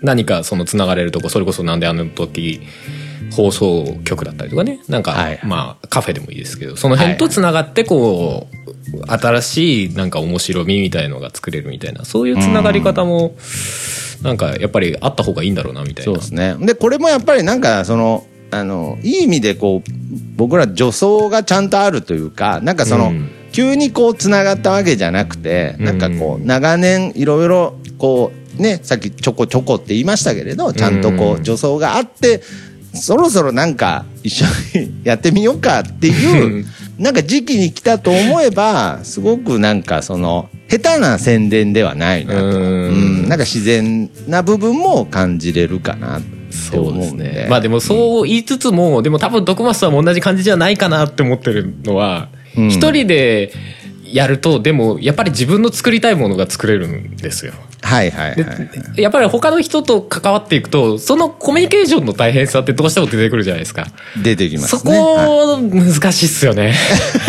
[0.01, 2.61] 何かそのつながれるとこ、それこそなんであの時、
[3.33, 4.81] 放送局だったりとかね。
[4.89, 13.35] なんか、はいまあ、カフェでもいいですけど、その辺とつながって、こう、新しい、なんか面白みみたいのが作れるみたいな、そういうつながり方も、
[14.23, 16.13] なんか、やっぱりあった方がいいんだろうな、みたいな。
[16.13, 16.57] そうですね。
[16.61, 19.91] で、これもやっぱりなんか、その、あの、いい意味でこう、
[20.37, 32.43] 僕ら助走がちゃんとあるというか、なんかその、うん急にこう、つながったわけじゃなくて、なんかこう、長年いろいろ、こう、ね、さっきちょこちょこって言いましたけれど、ちゃんとこうんう、助走があって、
[32.95, 34.47] そろそろなんか一緒
[34.79, 36.65] にやってみようかっていう、
[36.99, 42.47] なんか時期に来たと思えば、すごくなんかその、下手な宣伝ではないなと。
[42.47, 42.59] うんう
[43.27, 47.25] んなんか自然な部分も感じれるかなってそう思うんで。
[47.25, 47.47] ですね。
[47.49, 53.53] まあでもそう言いつつも、でも多分徳松さんも同じ感じじゃないかなって思ってるのは、うん一人で
[54.05, 57.55] やると、でもやっぱり自分の作りたいものが作れるんですよ。
[57.83, 58.55] はいはいはい、では
[58.97, 59.03] い。
[59.03, 63.87] やっぱり他の人と関わっていくと、そのコミュニケーションの大変さってどうしても出てくるじゃないですか。
[64.23, 64.99] 出てきますそね。
[64.99, 66.75] はいこ、難しいっすよね。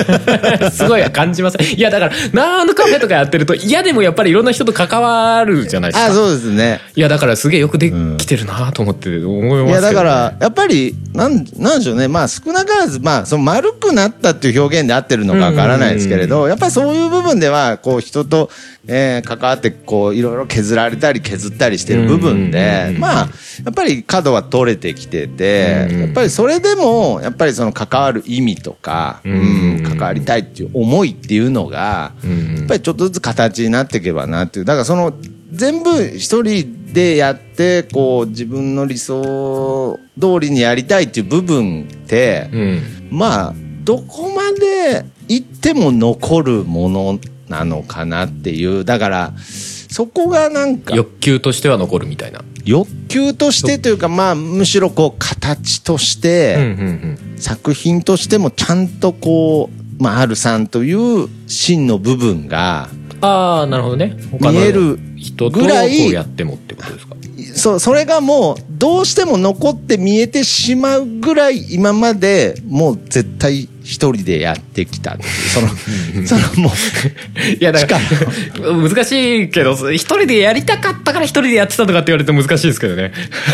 [0.71, 1.57] すごい感じます。
[1.61, 6.13] いや、だから、ナーのカフェとかやってると、嫌でもやっぱりいろんな人と関わるじゃないですあ、か。
[6.13, 6.79] そうですね。
[6.95, 12.07] いや、だからすげえよくできてるなと思って思いますねいや、だから、やっぱり、なん、なんでしょうね。
[12.07, 18.49] まあ、少なからず、まあ、その丸くなったっていう表現で合ってるのかわからないですけれど、やっぱりそういう部分では、こう、人と、
[18.87, 23.29] えー関わって、こう、いろいろ削られたり削ったりしてる部分で、まあ、
[23.65, 32.13] やっぱり角は取れてきてて、やっぱりそれでも、やっぱりその関わる意味とか、うん、関わりたいっていう思いっていうのが、
[32.57, 34.65] やっぱりちょっとずつ形になっていけばなっていう。
[34.65, 35.13] だからその、
[35.51, 42.49] 全部一人でやって、こう、自分の理想通りにやりたいっていう部分って、
[43.11, 43.53] まあ、
[43.83, 48.85] どこまで行っても残るものなのかなっていう。
[48.85, 49.33] だから、
[49.93, 52.43] そこがなんか、欲求としては残るみたいな。
[52.65, 56.57] 欲求としてというか、まあ、むしろこう、形として。
[57.37, 62.89] 作品としてもちゃんとこう、まあ、R さんという真の部分が、
[63.21, 64.17] ああ、なるほどね。
[64.39, 64.97] 見える
[65.51, 67.15] ぐらいうやってもってことですか？
[67.53, 75.17] そう、それがもう、どうしても残って見えてしまうぐらい、今までもう絶対一人でやってきた。
[75.53, 75.67] その、
[76.25, 76.71] そのもう、
[77.59, 79.11] いや、だから、難し
[79.43, 83.11] いけど、一人でやりたかったから一人でやってたとかって言われて難しいですけどね。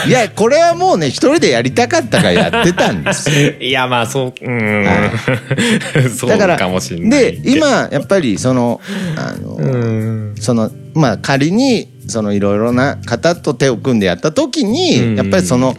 [0.08, 3.54] いや、これはもうね、一人でやりたかったからやってたんですよ。
[3.60, 4.86] いや、まあ、そう、うーん。
[4.86, 5.12] は
[6.16, 8.80] そうだかもしれないけでど。、今、やっぱり、その、
[9.16, 10.36] あの、うん。
[10.40, 15.76] その、まあ、仮に、そのいろいろな方と手を組んでやった時うんに、やっぱりその、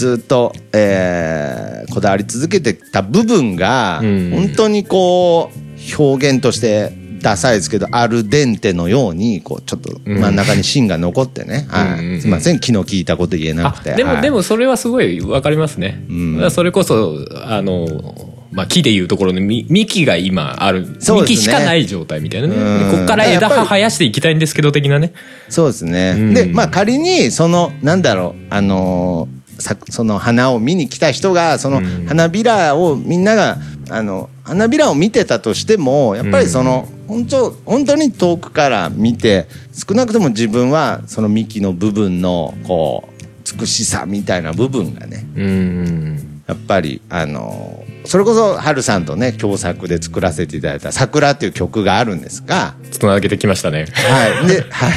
[0.00, 11.66] ずっと、えーこだわり続けてた部分が、うん本当にこう、表現として、ダサいですけど、アルデンテのように、こう、ちょっと真ん中に芯が残ってね。
[11.68, 11.84] はい。
[11.84, 13.92] うんうんうんすいません、昨日聞いたこと言えなあくて。
[13.92, 16.02] でも、はいでもそれはすごいわかりますね。
[16.10, 22.54] んだからそれこそ、あの、まあ、木でいうところのみ幹が今ある、ね幹しかない状態みたいなね。
[22.90, 25.12] こっから枝葉生やしていきたいんですけど、的なね。
[25.48, 26.14] そうですね。
[26.16, 33.58] うんで、まあ仮に、その、なんだろう、あのーさその花を見に来た人が、そのうん花びらをみんなが、
[33.90, 46.29] あの、花びらを見てたとしても、やっぱりその、本当、本当に遠くから見て、少なくとも自分は、その幹の部分の、こう、美しさみたいな部分がね、うん。
[46.50, 53.86] やっぱり、あのーそれこそ、春さんとね、共作で作らせていただいた、桜っていう曲があるんですが、つなげてきましたね。
[53.92, 54.46] はい。
[54.46, 54.88] で、 は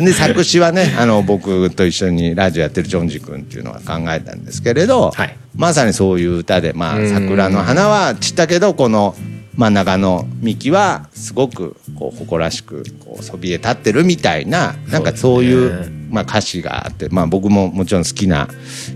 [0.00, 0.04] い。
[0.04, 9.14] で、作詞はね、あの、僕と一緒にラジオやってるジョンジ君っていうのが考えたんですけれど、はいまさにそういう歌で、まあ、うん桜の花は散ったけど、この
[9.54, 18.46] 真ん中の幹は、すごく、こう、誇らしく、こう、そびえ立ってるみたいな、なんかそういう、ねまあ歌詞があって、まあ僕ももちろん好きな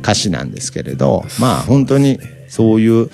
[0.01, 3.11] 歌詞なんですけれど、まあ本当にそういう、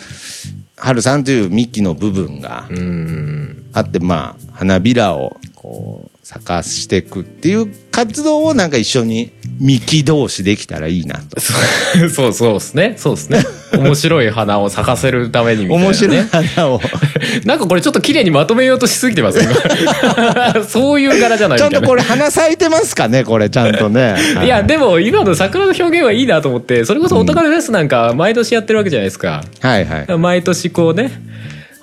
[0.76, 3.70] 春さんという幹の部分が、うん。
[3.72, 11.38] あって、まあ、花びらを、こう、咲かしていくっていう活動をなんか一緒に幹同士できたらいいなと。
[11.40, 12.95] そうそうそうですね。
[12.97, 13.45] そうですね。
[13.77, 15.87] 面白い花を咲かせるためにみたいな、ね。
[15.88, 16.81] 面白い花を。
[17.45, 21.59] なんかこれちょっと綺麗にまとめようとしすぎてます今 そういう柄じゃない。
[21.59, 24.16] ちゃんとこれ花咲いてますかねこれちゃんとね。
[24.42, 29.45] いや、でも今の桜の表現はいいなと思って、それこそお宝フェスなんか毎年やってるわけじゃないですか。
[29.61, 30.18] はいはい。
[30.18, 31.12] 毎年こうね、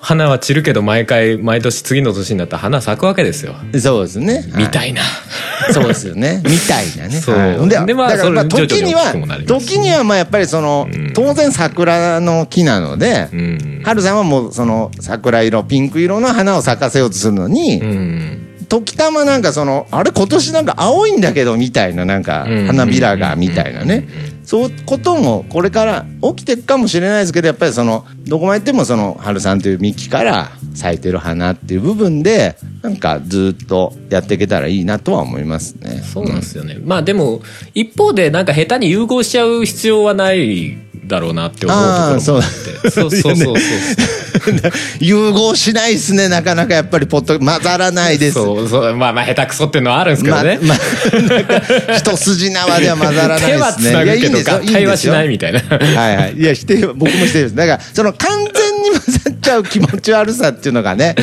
[0.02, 3.54] 花は散るけど毎回、毎年次の年になったら花咲くわけですよ。
[3.78, 4.44] そうですね。
[4.56, 5.02] みたいな。
[5.72, 6.42] そうですよね。
[6.44, 7.20] みたいなね。
[7.20, 9.12] そうはいで、でまあだからまあ時には
[9.46, 13.82] 時にはまあやっぱりその、当然桜の木なので、うん。
[13.84, 18.46] 春さんはもうその桜色、ピンク色の花を咲かせようとするのに、うん。
[18.70, 24.08] 時たまなんかその、あれ今年なんか青いんだけどみたいななんかうん花びらがみたいなね。
[24.50, 36.02] そういうこともこれから起きていくかもしれないですけど、やっぱりその、どこまで行ってもその、春さんという幹から咲いてる花っていう部分で、なんかずっとやっていけたらいいなとは思いますね。
[36.02, 36.78] そうなんですよね。
[36.84, 37.42] まあでも、
[37.74, 42.18] 一方でなんか下手に融合しちゃう必要はないだろうなって思うところもあって。
[42.18, 43.54] あーそうそうそうそうそう。
[45.00, 48.34] 融合しないですね、なかなかやっぱりポット、混ざらないです。
[48.34, 48.96] そうそう。
[48.96, 50.58] まあまあ下手くそっていうのはあるんですけどね。
[50.62, 53.52] ま、ま、 一筋縄では混ざらないですね。
[53.52, 55.60] 手はつなぐけどんですよ合体はしないみたいな。
[55.60, 56.34] はいはい。
[56.36, 57.54] いや、否定、僕も否定です。
[57.54, 61.14] だから、その完全に混ざっちゃう気持ち悪さっていうのがね、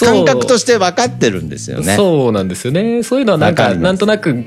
[0.00, 1.96] 感覚として分かってるんですよね。
[1.96, 3.02] そうなんですよね。
[3.02, 4.44] そういうのはなんか、なんとなく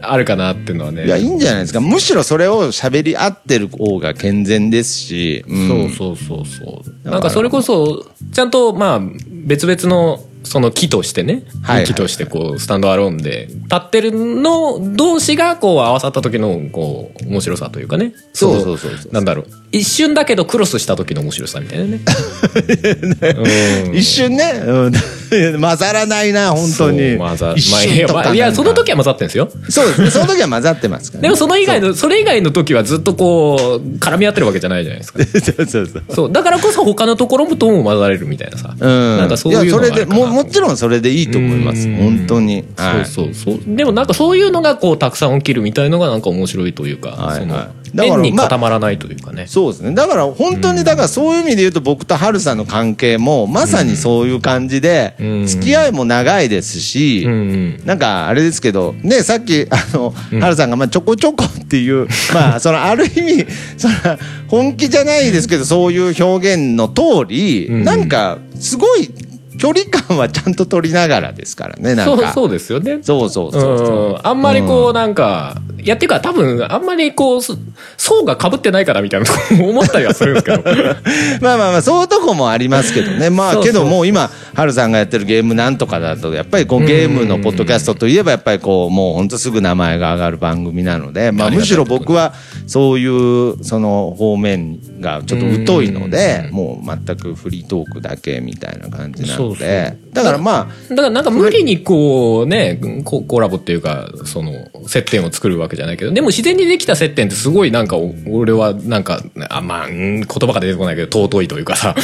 [0.00, 1.06] あるかなっていうのはね。
[1.06, 1.80] いや、いいんじゃないですか。
[1.80, 7.04] むしろそれを喋り合ってる方が健全ですし、うんそうそうそうそう。
[7.04, 18.14] らなんかそれこそ、ちゃんとまあ、別々のその木としてね、はいはい木としてこう、スタンドアローンで立ってるの同士がこう合わさった時のこう、面白さというかね。
[18.32, 19.46] そうのそうそうそうなんだろう。
[19.72, 22.00] 一瞬だけどクロスした時の面白さみたいなね。
[23.88, 24.92] うん一瞬ね、うん
[25.60, 27.16] 混ざらないな、本当に。
[27.16, 27.70] 混ざ一
[28.12, 29.48] まあいやその時は混ざってるんですよ。
[29.68, 31.28] そうですね、その時は混ざってますから、ね。
[31.28, 35.24] でもその以外の、それ以外の時はずっとこう、絡み合ってるわけじゃないじゃないですか。
[35.24, 36.02] そうそうそう。
[36.14, 36.32] そう。
[36.32, 38.74] だからこそ他のところもとも混ざれるみたいなさ。
[38.78, 39.18] うん。
[39.18, 41.88] なんかそういうのや、それで、があるかなも、もちろんそれでいいと思います。
[41.88, 42.64] うん本当に。
[42.76, 43.76] はいそうそうそう。
[43.76, 49.46] でもなんかそういうのがこうたくさん起きるみたいのがなんか面白いというか、はいそのはいだから変にまあ固まらないというかね。
[49.46, 49.94] そうですね。
[49.94, 57.80] だから本当に、だからそういう意味で言うと僕とハルさんの関係もまさにそういう感じで、うん付き合いも長いですし、うんうん。
[57.84, 63.94] なんかあれですけど、ね、さっき、あの、ハルさんが、まあ、ちょこちょこっていう、 まあ、その、ある意味、その、
[64.48, 69.10] 本気じゃないですけど、そういう表現の通り、うんなんか、すごい、
[69.58, 72.16] 距離感はちゃんと取りながらですからね、なんか。
[72.16, 72.98] そうそうですよね。
[73.02, 77.52] そうそうそうあんまりこうなんか、いやっていうか多分あんまりこうす
[77.96, 79.26] 層が被ってないからみたいな
[79.64, 80.62] 思ったりはするんですけど。
[81.40, 83.30] まあまあまあ、そういうとこもありますけどね。
[83.30, 92.34] まあ、けどもう今、ハルさんがやってるゲームなんとかだと、やっぱりこうゲームのポッドキャストといえば、やっぱりこう、もう本当すぐ名前が上がる番組なので、まあむしろ僕は
[92.66, 111.94] そういう、その方面がちょっと疎いので、もう全くフリートークだけみたいな感じなので、だからまあ、だからなんか無理にこうねココラボっていうかその接点を作るわけじゃないけどでも自然にできた接点ってすごいなんかお俺はなんかあまあうん言葉が出てこないけど尊いというかさ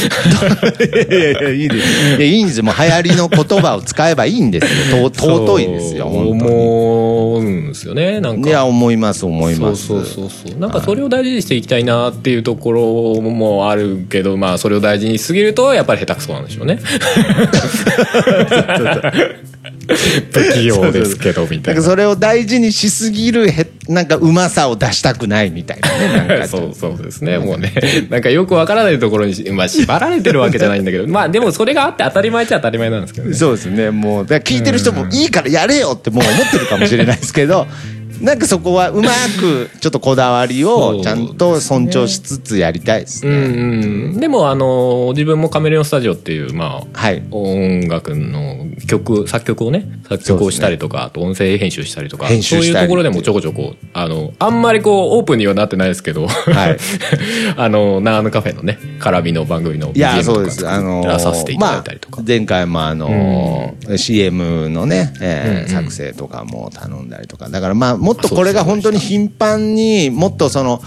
[0.79, 2.09] いやいや、いいです。
[2.09, 2.65] いや、いいんですよ。
[2.65, 5.11] もう流行りの言葉を使えばいいんですよ。
[5.11, 6.43] と 尊いですよ、本当に。
[6.43, 9.87] 思うんですよねなんかいや、思います、思います。
[9.87, 16.79] そうそうそうそうなんかそれを大事にしていきたいなっていうところもあるけどまあそれを大事にしすぎるとやっぱり下手くそなんでしょうね
[20.33, 26.29] 不器用ですけどみたなないんかそれを大事にしすぎるへ、なんかうまさを出したくないみたいなね。
[26.29, 27.73] なんか そうそうですねもうね
[28.11, 33.91] なんかよくわからないところにし、まあ、縛られてるわけじゃないんだけど まあでもそれがあって当たり前っちゃ当たり前なんですけどねそうですね。
[33.91, 37.67] もう、だ聞いてる人もいいからやれよってもう思ってるかもしれないですけど、
[38.21, 44.09] なんかそこはうまくちょっとこだわりをちゃんと尊重しつつやりたいですうんね。
[44.13, 47.23] うんでもあの自分もカメレオンスタジオっていうまあはい。
[47.31, 56.79] 音楽の曲作曲をね作曲をしたりとか、あと音声編集したりとかそういうところでもちょこちょこあのあんまりこうオープンにはなってないですけど、はい
[57.57, 60.25] あのナーヌカフェのね絡みの番組の BGM。
[60.25, 67.49] とか作あのらさせていただいたりとか、まあ、前回もあのー CM のね、えーうんうん作成とかも頼んだりとか。
[67.49, 70.81] だからまあ、もっとこれが本当に頻繁にもっとその、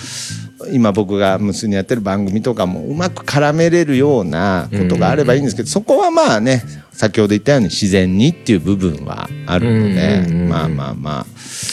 [0.71, 6.63] 今僕が無数にやってる番組とかもうまく絡めれるようなことがあればいいんですけど、そこはまあね、
[7.01, 11.25] 先ほど言ったように自然にっていう部分はあるので、うんうんうんまあまあまあ。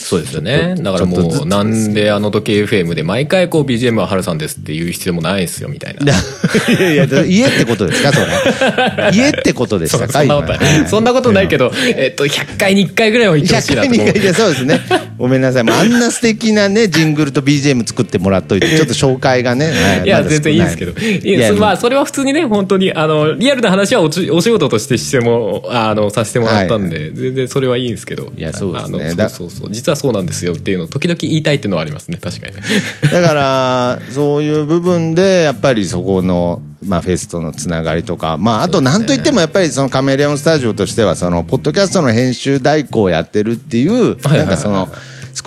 [0.08, 6.02] そうですよねだからもうなんであの時 FM で毎回こう BGM は春さんですって言う必要もないですよみたいな
[6.72, 9.10] いやいや、家ってことですかそれ。
[9.12, 14.80] 家ってことでしそたかそんなこと今ないそんなことないけど、えっと、100回に1回ぐらいは言ってほしい100なと思う回に1回でそうですね。
[15.18, 15.64] ごめんなさい。
[15.64, 19.66] もうあんな素敵なね、ジングルと BGM 作ってもらっといて、ちょっと紹介がね。
[19.66, 20.92] はいや、まだ全然いいですけど。
[20.98, 28.32] いや、まあ、それは普通にね、本当に、あの、リアルな話はおちお仕事としてしても、あの、させてもらったんで、全然それはいいんですけど。
[28.36, 29.70] いやそうですねあのだそうそうそう。
[29.72, 32.62] 実はそうなんですよっていうのを時々言いたいっていうのはありますね、確かにね。
[33.12, 44.88] だから、そういう部分で、やっぱりそこの、まあ、フェスとのつながりとか、まあ、あと、なんといっても、やっぱりそのカメレオンスタジオとしては、その、ポッドキャストの編集代行をやってるっていう、はいはいはいなんかその、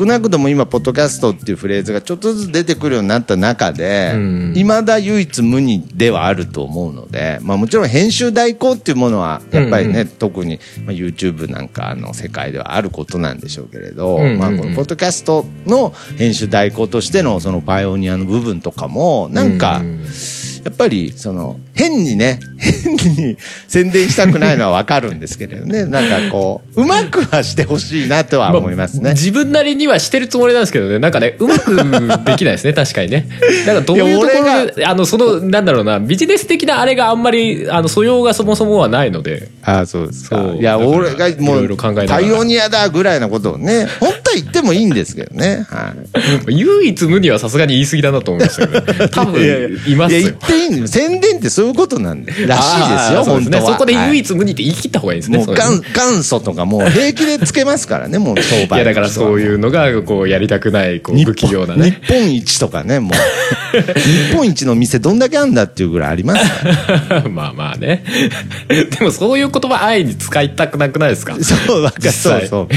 [0.02, 14.40] 少なくとも今、ポッドキャストっていうフレーズがちょっとずつ出てくるようになった中でうん、いまだ唯一無二ではあると思うので、まあもちろん編集代行っていうものは、やっぱりね、特に、まあ、YouTube なんかの世界ではあることなんでしょうけれど、うんうんうん。
[14.40, 20.04] まあこのポッドキャストの編集代行としてのそのパイオニアの部分とかも、なんか、うん。
[20.64, 25.86] やっぱり、その、変にね、変に宣伝したくないのはわかるんですけれどね。
[25.90, 29.12] なんかこう、うまくはしてほしいなとは思いますね。
[29.12, 31.76] 自分なりにはしてるつもりなんですけどね、なんかね、うまく
[32.24, 33.28] できないですね、 確かにね。
[33.66, 40.58] だからどういうところで、あの、その、なんだろうな、ビジネス的なあれがあんまり、あの、素養がそもそもはないので、ああ、そうですかそう。
[40.58, 45.66] いや、俺がもいろいうパイオニアだぐらいなことをね、本当は言ってもいいんですけどね。
[45.70, 45.94] は
[46.48, 46.60] い。
[46.60, 50.32] 唯一無二はさすがに言い過ぎだなと思いましたけど、ね、 多分、いますよいや、言。
[50.32, 52.48] っていいんです宣伝ってそういうことなんで、らしいで
[53.08, 53.62] すよ、本当は。
[53.62, 55.38] ねそこで唯はい一無二って言い切った方がいいですね。
[55.40, 55.62] もう元
[55.94, 58.78] 元祖とかもう平気でつけますからね、もう商売。
[58.78, 62.02] いや、だからそういううのが、こう、やりたくない、こう、日不器用な本日ね。
[62.08, 64.00] 本一とかね、もう。
[64.00, 66.46] 日本一の店どんだけあんだっていうぐらいあります
[67.08, 68.04] から まあまあね
[68.68, 71.36] でもそういう言葉安易に使いたくなくないですか？
[71.36, 72.68] そう、そうそう。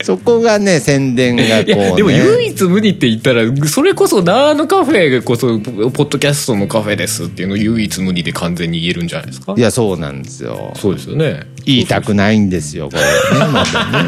[0.04, 1.82] そこがね、宣伝がこう、いね。
[1.90, 9.54] やでも唯一無二って言ったらそれこそナーのカフェこそポッドキャストのカフェですっていうのを唯一無二で完全に言えるんじゃないですか？
[9.56, 10.72] いや、そうなんですよ。
[10.76, 13.46] そうですよね言いたくないんですよ、これね。
[13.52, 14.02] まだ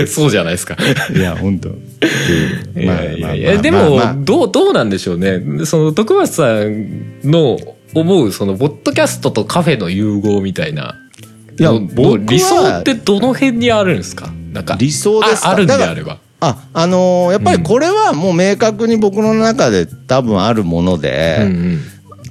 [0.00, 0.06] ね。
[0.06, 0.76] そうじゃないですか
[1.14, 1.68] いや、本当。
[2.80, 7.58] いやいやいやでもどうどうなんでしょうねその徳松さんの
[7.94, 10.96] 思うそのポッドキャストとカフェの融合みたいな
[11.58, 11.72] いや
[12.26, 14.32] 理想ってどの辺にあるんですか？
[14.54, 15.48] なんか理想ですか？
[15.50, 16.18] ああるんであれば。
[16.40, 21.80] あ、あのーやっぱりこれはもう明確に僕の中で多分あるもので、うんうん。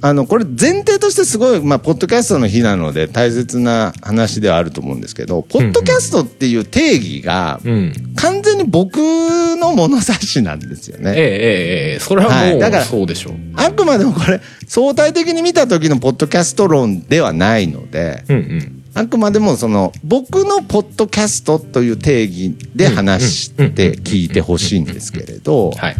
[0.00, 7.92] あの、これ前提としてすごい、まあ、ポッドキャストの日なので大切な話ではあると思うんですけど、ポッドキャストっていう定義がうん。
[8.16, 11.12] 完全に僕の物差しなんですよね。
[11.12, 11.98] ええええええ。
[12.00, 12.58] それはもうはい。
[12.58, 13.34] だからそうでしょう。
[13.56, 25.96] あくまでもこれ相対的に見た時のポッドキャスト論ではないので、うんうんあくまでもその僕のポッドキャストという定義で話して聞いてほしいんですけれど、やはい。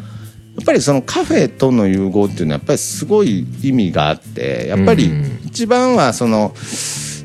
[0.63, 5.41] っぱりそのカフェとの融合っていうのはやっぱりすごい意味があって、やっぱりうん。
[5.45, 6.55] 一番はその、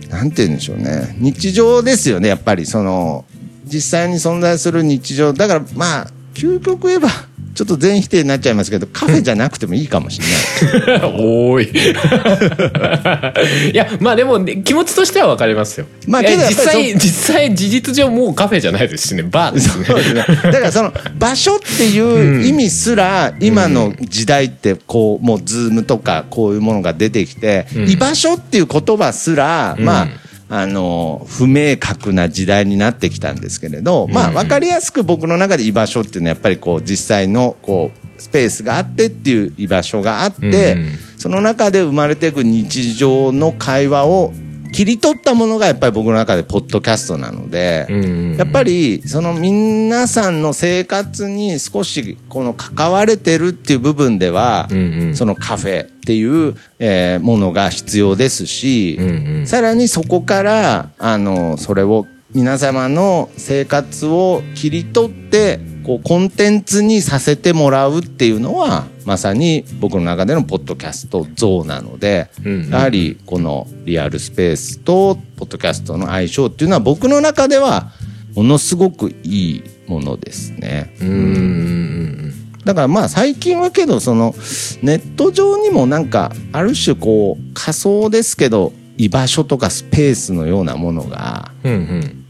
[0.09, 2.65] なんて言うんでしょうね、日常ですよね、やっぱり。
[2.65, 3.25] その、
[3.65, 5.33] 実際に存在する日常。
[5.33, 7.09] だからまあ、究極言えば、
[7.59, 10.27] ちょっと全否定になっちゃいますけど、カフェじゃなくてもいいかもしれ
[10.97, 11.01] ない。
[11.11, 11.63] おー
[13.67, 13.71] い。
[13.73, 15.85] いやまあでも、ね、気持ちとしては分かりますよ。
[16.07, 19.55] まあけど実際実際事実上もうカフェじゃないですしねバー。
[19.55, 20.23] ですねそうですね。
[20.25, 27.89] だからその場所っていう意味すら今の時代ってこうもうズームとかこういうものが出てきてん。
[27.89, 30.07] 居場所っていう言葉すらまあ
[30.49, 41.09] あの不明確な時代になってきたんですけれどまあ分かりやすく僕の中で居場所っていうのはやっぱりこう実際のこうスペースがあってっていう居場所があってうん。
[41.19, 44.31] その中で生まれていく日常の会話を
[44.71, 54.67] 切り取ったものがやっぱり僕の中でポッドキャストなので、うんやっぱりその皆さんの生活に少しこの関われてるっていう部分では、
[55.13, 58.97] そのカフェっていう、えーものが必要ですし、
[59.43, 65.59] うさらにそこからあのそれを皆様の生活を切り取って
[65.89, 77.89] こうコンテンツにさせてもらうっていうのはまさに僕の中でのポッドキャスト像なので、うんうんやはりこのリアルスペースとポッドキャストの相性っていうのは僕の中では
[78.35, 80.95] ものすごくいいものですね。
[81.01, 82.33] うんうん
[82.65, 84.35] だからまあ最近はけどその
[84.83, 91.51] ネット上にもなんかある種こう仮想ですけど居場所とかスペースのようなものが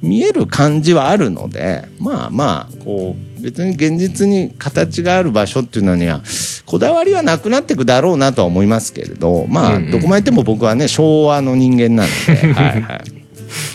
[0.02, 6.22] 見える感じはあるのでまあまあこう別に現実に形がある場所っていうのには
[6.66, 9.92] こだわりはなくなっていくだろうなとは思いますけれどまあうんうん。
[9.92, 13.02] どこまでも僕はね昭和の人間なので はいはい。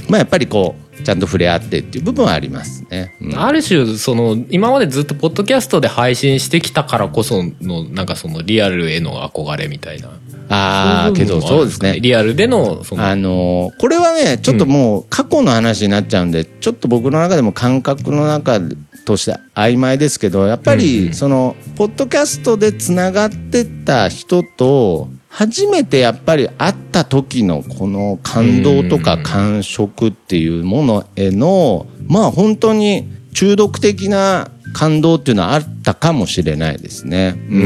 [0.08, 3.14] まあやっぱりこうちゃんと触れ合ってっていう部分はありますね。
[3.20, 3.38] うん。
[3.38, 10.10] ある種その今までずっとポッドキャストで配信してきたからこそのなんかそのリアルへの憧れみたいな。
[10.50, 11.98] ああけどそうですね。
[12.00, 13.06] リアルでのその。
[13.06, 18.60] あのーこれはね、ちょっともう過去の話になっちゃうんで、ちょっと僕の中でも感覚の中
[19.04, 37.34] として曖昧ですけど、やっぱり、その、ポッドキャストでつながってた人と、初めてやっぱり会った時のこの感動とか感触っていうものへの、まあ本当に中毒的な感動っていうのはあったかもしれないですね。
[37.50, 37.58] う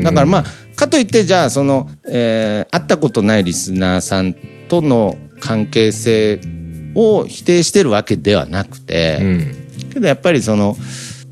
[0.00, 0.02] ん。
[0.02, 4.34] だからまあ、かといって、じゃあ、その、えー会ったことないリスナーさん
[4.68, 6.40] との関係性
[6.94, 9.61] を否定してるわけではなくて、うん
[9.92, 10.76] けどやっぱりその、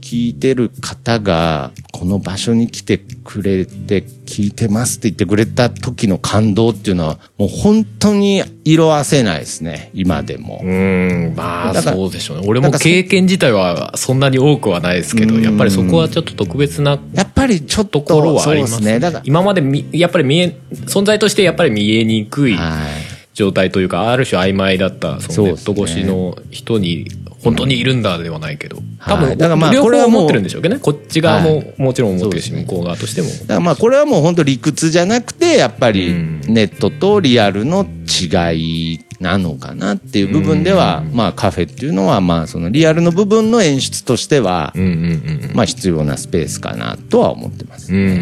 [0.00, 10.62] 聞いてる方が、この場所に来てくれて、聞いてますって言ってくれた時の感動っていうのは、もう本当に色あせないですね、今でも。
[10.64, 18.98] うんまあそうでしょうね俺も経験自体はそんなに多くはないですけどうんやっぱりそこはちょっと特別なやっぱりちょっと、ところはありますそうですね。
[18.98, 20.56] だから、今までみやっぱり見え
[20.86, 23.20] 存在としてやっぱり見えにくいはい。
[23.32, 27.06] 状態というかある種曖昧だったそのネット越しの人に
[27.42, 28.82] 本当にいるんだではないけど。
[28.98, 30.80] 多分はいだからまあ両これはもう方思ってるんでしょうけどね。
[30.80, 33.28] こっち側ももちろん思ってるし向こう側としても。
[33.28, 36.40] だからまあこれはもう本当理屈じゃなくてやっぱりうん。
[36.48, 44.72] ネットとリアルの違いなのかなっていう部分ではまあカフェっていうのはまあそのリアルの部分の演出としては
[45.54, 47.92] まあ必要なスペースかなとは思ってます。
[47.92, 48.16] うんうんう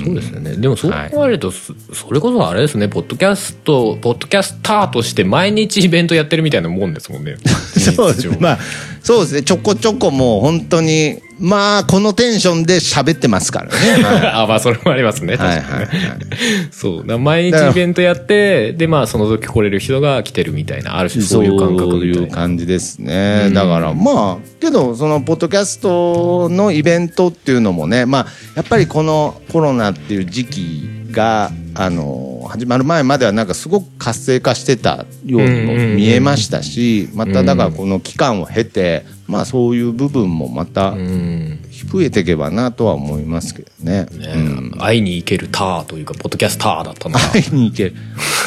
[0.00, 0.04] ん。
[0.06, 0.56] そうですよね。
[0.56, 2.88] でもそう考えると、そそれこそあれですね。
[2.88, 7.36] ポッドキャストポッドキャスターとして毎日イベントやってるみたいなもんですもんね。
[7.44, 8.22] そうです。
[8.22, 8.58] 事実上まあ
[9.02, 9.42] そうですね。
[9.42, 14.02] ちょこちょこもう本当にまあ、このテンションで喋ってますからね。
[14.02, 15.36] は いあ、まあ、それもありますね。
[15.36, 16.18] はい確かにはいはい。
[16.70, 16.98] そう。
[16.98, 22.28] だから毎日イベントやって、で、まあ、その時来れる人が来てるみたいな、ある種そういう感覚そういうな。
[22.28, 23.44] 感じですね。
[23.46, 28.26] うんだからまあ、けど、その、ポッドキャストのイベントっていうのもね、まあ、
[28.56, 41.58] やっぱりこのコロナっていう時期が、あの、始まる前まではなんかすごく活性化してたようにも見えましたし、まただからこの期間を経て、まあそういう部分もまたうん。
[41.84, 44.06] 増えていけばなとは思いますけどね。
[44.12, 47.94] ねうん会いに行けるターというか、ポッドキャスターだったのが、会いに行ける。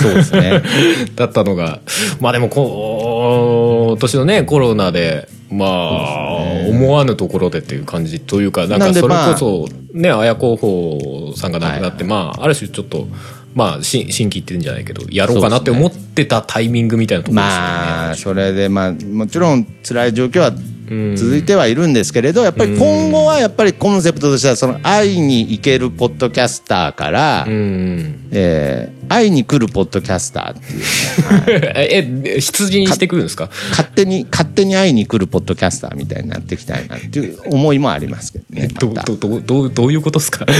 [0.01, 0.61] そうですね。
[1.15, 1.79] だったのが、
[2.19, 6.35] まあでもこう、今年のね、コロナで、まあ、
[6.67, 13.07] 思わぬところでっていう感じというか、なんかそれこそ、ね、綾候補さんが亡くなって、まあ、ある種ちょっと、
[13.55, 17.65] まあ、し新規言ってるんじゃないけど、やろうかなって思ってたタイミングみたいなところですよね。
[17.65, 20.76] まあ、それで、まあ、もちろん辛い状況はうん
[21.15, 28.29] 続いてはいるんですけれど、やっぱり今後はやっぱりコンセプトとしては、その会いに行けるポッドキャスターから、うん。
[28.31, 31.61] えー会いに来るポッドキャスターっていう。
[31.61, 31.87] ね、はい
[32.35, 33.49] え、羊にしてくるんですか？
[33.69, 38.67] 勝手に、勝手に会いに来るポッドキャスターみたいになっていきたいなっていう思いもありますけどね。
[38.67, 40.45] ど どうどうどうどういうことですか？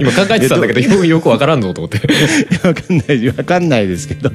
[0.00, 1.98] 今考えてたんだけどよよくわからんぞと思って。
[2.68, 4.30] わかんない、わかんないですけど、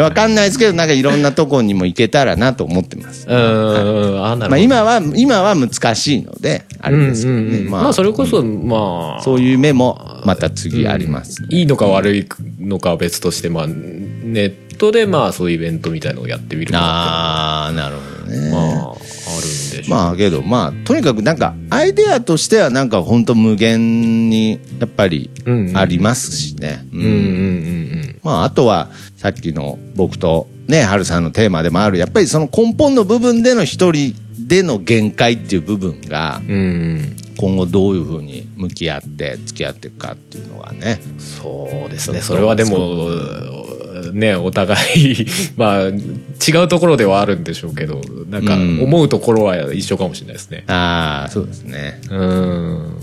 [0.00, 3.26] わかんないですけど、なんかいろんなとこにも行けたらなと思ってます。
[3.28, 7.40] うーんまあ今は、今は難しいので、あれですけどね。
[7.40, 7.70] うんうんうん。
[7.70, 11.48] まあそれこそまあそういう目もまた次あります、ね。
[11.50, 12.26] いいのか悪い
[12.58, 13.74] のかは別としてまあネ
[14.46, 18.50] ットでまあそういうイベントみたいのをやってみるああ、なるほどね。
[18.50, 25.76] まああるんでしょう、まあけどまあとにかくなんかアイデアとしてはなんか本当無限にやっぱりうんうん。
[25.76, 26.86] ありますしね。
[26.92, 28.20] うんうんうんうん。
[28.22, 36.40] まああとはさっきの僕とね、ハルさんのテーマでもあるやっぱりその根本の部分での一人での限界っていう部分が
[37.36, 41.00] 今後どういうふうに向き合って付き合っていくかっていうのがね。
[41.18, 42.20] そうですね。
[42.20, 43.10] それはでも
[44.12, 45.92] ねお互い まあ違
[46.64, 48.82] うところではあるんでしょうけどなんかうん。
[48.82, 50.64] 思うところは一緒かもしれないですね。
[50.68, 52.00] ああ、そうですね。
[52.10, 52.96] うん。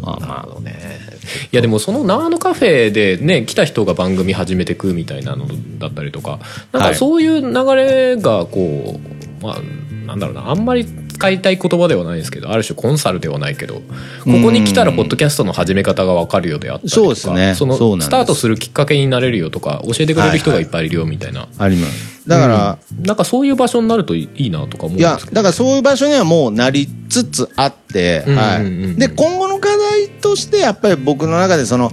[0.00, 0.60] まあまあ。
[0.60, 1.11] ね
[1.52, 5.46] いやでもその長野カフェでね来た人が番組始めてくみたいなの
[5.78, 6.38] だったりとか
[6.72, 6.92] なんはい。
[6.92, 9.00] かそういう流れがこ
[9.40, 9.56] う、まあ
[10.06, 13.82] なんだろうなあんまり使いたい言葉ではないんですけどある種コンサルではないけどこ
[14.24, 17.54] こに来たらポッドキャストの始め方が分かるよであったりとかそうですね。
[17.54, 22.12] そのスタートするきっかけになれるよとか教えてくれる人がいっぱいいるよみたいな、あります。
[22.28, 25.36] だから、なんかそういう場所になるといいなとか思うんいやですけ、ど。
[25.36, 28.90] だからそういう場所にはもうなりつつあって、うんはうんうんうん。
[28.92, 28.96] い。
[28.96, 31.90] で、今後の課題として、やっぱり僕の中でその、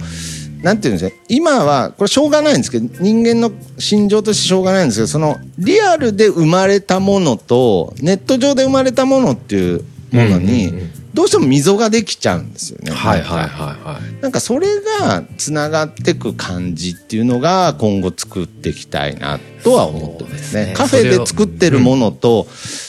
[0.62, 10.90] なんていうんですか、今は、これしょうがないんですけど、人間の心情としてしょうがないんですけど、その、リアルで生まれたものと、ネット上で生まれたものっていうものに、うんうんうん。
[11.12, 12.92] どうしても溝ができちゃうんですよね。
[12.92, 20.38] はいはいはいはいなんかそれがつながってく感じっていうのが今後作っていきたいなとは思ってますね。
[20.38, 22.46] すねカフェで作ってるものと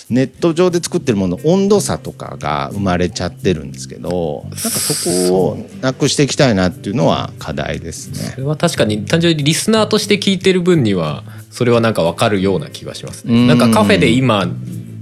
[0.10, 8.38] ネット上で作ってるもの温度差とかが生まれちゃってるんですけど、なんかそこをなくしていきたいなっていうのは課題ですねそ。
[8.38, 14.48] れは確かに単純にリスナーとして聞いてる分にはそれはなんか分かるような気がしますねうんなんかカフェで今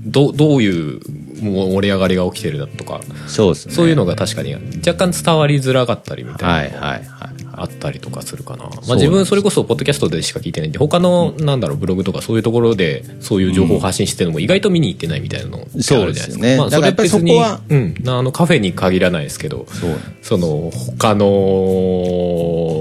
[0.06, 1.00] どどういう
[1.42, 3.02] 盛り上がりが起きてるだとか。
[3.28, 3.56] そうね。
[3.56, 4.54] そういうのが確かに
[4.86, 7.40] 若干伝わりづらかったりみたいなはいはいはい。
[7.62, 16.32] あったりとかするかな、まあ、そう自分それこそポッドキャストでしか聞いてないんで他のなんだろうブログとかそういうところでそういう情報を発信してるのも意外と見に行ってないみたいなのってあるじゃないですか。
[16.32, 16.58] そうですよね。
[16.58, 20.00] まあ、それ別にうん、あのカフェに限らないですけどそう。
[20.22, 21.26] その他の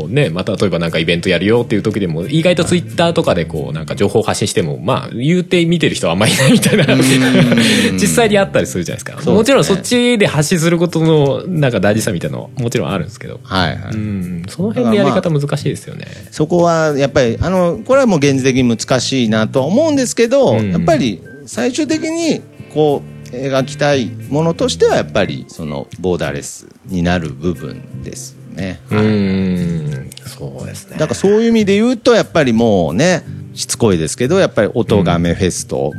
[0.08, 6.84] ねまた例えばなんかイベントやるよっていう時でも意外とツイッターとかでこうなんか情報を発信してもまあ言うて見てる人はあんまりいないみたいな
[7.92, 9.22] 実際にあったりするじゃないですか。
[9.22, 9.34] すね。
[9.34, 13.40] もちろんそっちで発信することのなんか大事さみたいなのはもちろんあるんですけど。
[13.42, 13.94] はいはい。
[13.94, 14.42] うん。
[14.48, 16.06] その辺でやり方難しいですよね。
[16.30, 20.70] そこはやっぱりあのこれはもう現実的に難しいなとは思うんですけど、うん。
[20.70, 22.40] やっぱり最終的に
[22.72, 28.32] こう描きたいものとしてはやっぱりそのボーダーレスになる部分です。
[28.32, 28.80] よね。
[28.90, 30.10] うーん。
[30.26, 30.96] そうですね。
[30.98, 35.92] だからそういう意味で言うとやっぱりもうねしつこいですけどやっぱり音がめフェスとこ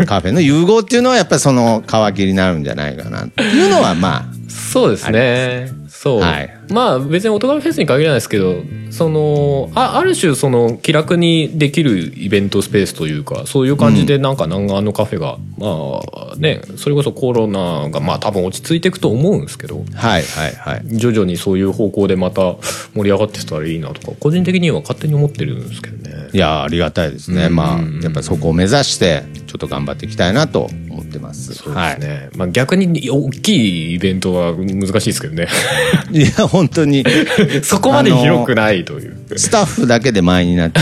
[0.00, 5.70] のカフェの融合っていうのはやっぱりその皮切りになるんじゃないかなっていうのはまそうですね。
[5.88, 16.00] そう、はいままあ別に音楽フェスに限らないですけどそのあある種その気楽にできるイベントスペースというかそういう感じでなんか南岸のカフェが、ま
[16.32, 20.82] あねそれこそコロナがまあ多分落ち着いていくと思うんですけどはいはいはい。
[20.96, 22.56] 徐々にそういう方向でまた
[22.94, 26.30] 盛り上がってったらいいなとか個人的には勝手に思ってるんですけどね。
[26.32, 31.54] いやありがたいですね、まあやっぱりそこを目指してちょっと頑張っていきたいなと思ってます。
[31.54, 35.46] そうですね、まあ、逆に大きいイベントは難しいですけどね。
[35.46, 37.04] はい、いや本当に
[37.62, 39.16] そこまで広くないという。
[39.36, 40.80] スタッフだけで前になって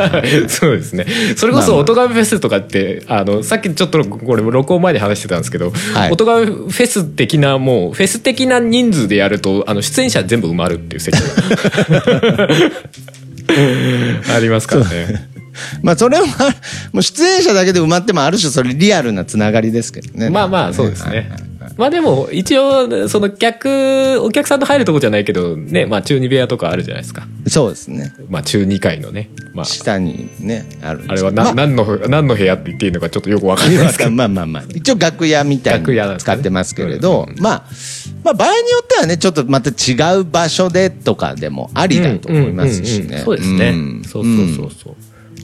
[0.48, 1.06] そうですね。
[1.36, 11.20] それこそ、音楽フェスとかって、あの、さっきちょっとこれ、録音前に話してたんですけど、はい音楽フェス的な、もう、フェス的な人数でやると、あの、出演者全部埋まるっていう席が
[14.36, 15.28] ありますからね。
[15.82, 16.24] まあそれは
[16.92, 21.49] もう出演者だけで埋まってもある種それリアルなつながりですけどねまあまあ、そうですはいね。
[21.80, 27.26] まあでも、一応、その客、お客さんの入るとこじゃないけど、ね、まあ中二部屋とかあるじゃないですか。
[27.48, 28.12] そうですね。
[28.28, 29.30] まあ中二階のね。
[29.54, 34.10] まあ、下にねあるあれはな、まあ何の、何の部屋って言っていいのかちょっとよくわかんないですけど。
[34.10, 37.64] まあまあまあ一応楽屋みたい楽屋なんにですかね使ってますけれど、まあ
[38.22, 43.18] まあ場合によってはねちょっとまた違う場所でとかでもありだと思いますしね。
[43.24, 44.04] そうですね、ん。
[44.04, 44.96] そうそうそうそう、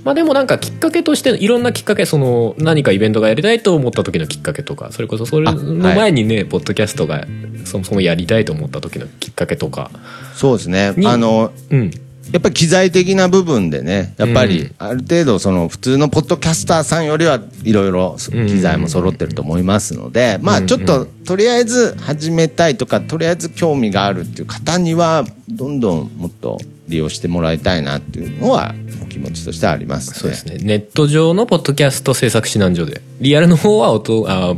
[0.07, 7.27] まあでもなんかきっかけとしていろんなきっかけその何かイベントがやりたいと思った時のきっかけとかそれこそそれの前にね、ポッドキャストが
[7.65, 9.91] そもそもやりたいと思った時のきっかけとか。
[10.37, 10.95] そうですね。
[10.97, 11.91] にあのうん
[12.33, 14.75] やっぱり機材的な部分でねやっぱりうん。
[14.79, 26.59] ある程度その普通のポッドキャスターさんよりはいろいろ機材も揃ってると思いますのでまあちょっととりあえず始めたいとかとりあえず興味があるっていう方にはどんどんもっと
[26.89, 30.17] 利用してもらいたいなっていうのはお気持ちとしてはありますね。
[30.17, 30.59] そうですね。
[30.61, 34.55] ネット上のポッドキャスト制作指南所でリアルの方は音あ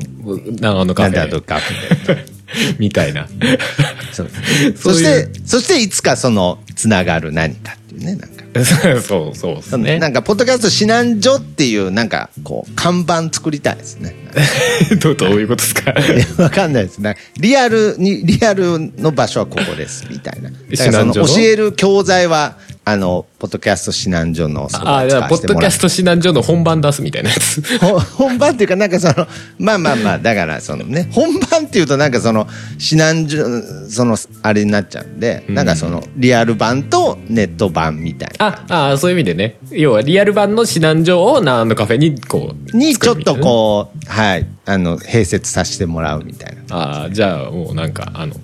[0.61, 1.17] 長野カフェ。
[1.17, 1.61] なんだとか。
[2.79, 3.29] みたいな。
[4.75, 8.39] そして、そしていつかその、つながる何かっていうね、なんか。
[9.03, 14.15] そうそうですねなんか、ポッドキャスト指南所っていう、なんか、こう、看板作りたいですね。
[15.01, 15.95] どうどういうことですか？
[16.43, 17.17] わかんないですね。
[17.39, 20.51] リアルに、リアルの場所はここです、みたいな。
[21.13, 25.89] 教える教材は、あの、ポッドキャスト指南所のああ、じゃあ、ポッドキャスト。
[25.89, 27.63] ト指南所の本番出すみたいなやつ。
[27.79, 29.15] ほ本番っていうか、なんかその、
[29.59, 32.49] まあまあまあ、だからそのね、本番っていうとなんかその、
[32.81, 33.45] 指南所、
[33.91, 38.65] その、あれになっちゃうんで、なんかその、リアル版とネット版みたいな。
[38.71, 39.57] ああ、そういう意味でね。
[39.71, 42.77] 要は、リアル版の指南所をナーのカフェに、こう。
[42.77, 43.39] にちょっとう。
[43.39, 46.77] こう、はい、あの、併設させてもらうみたいな。
[46.77, 48.35] ああ、じゃあ、もうなんか、あの、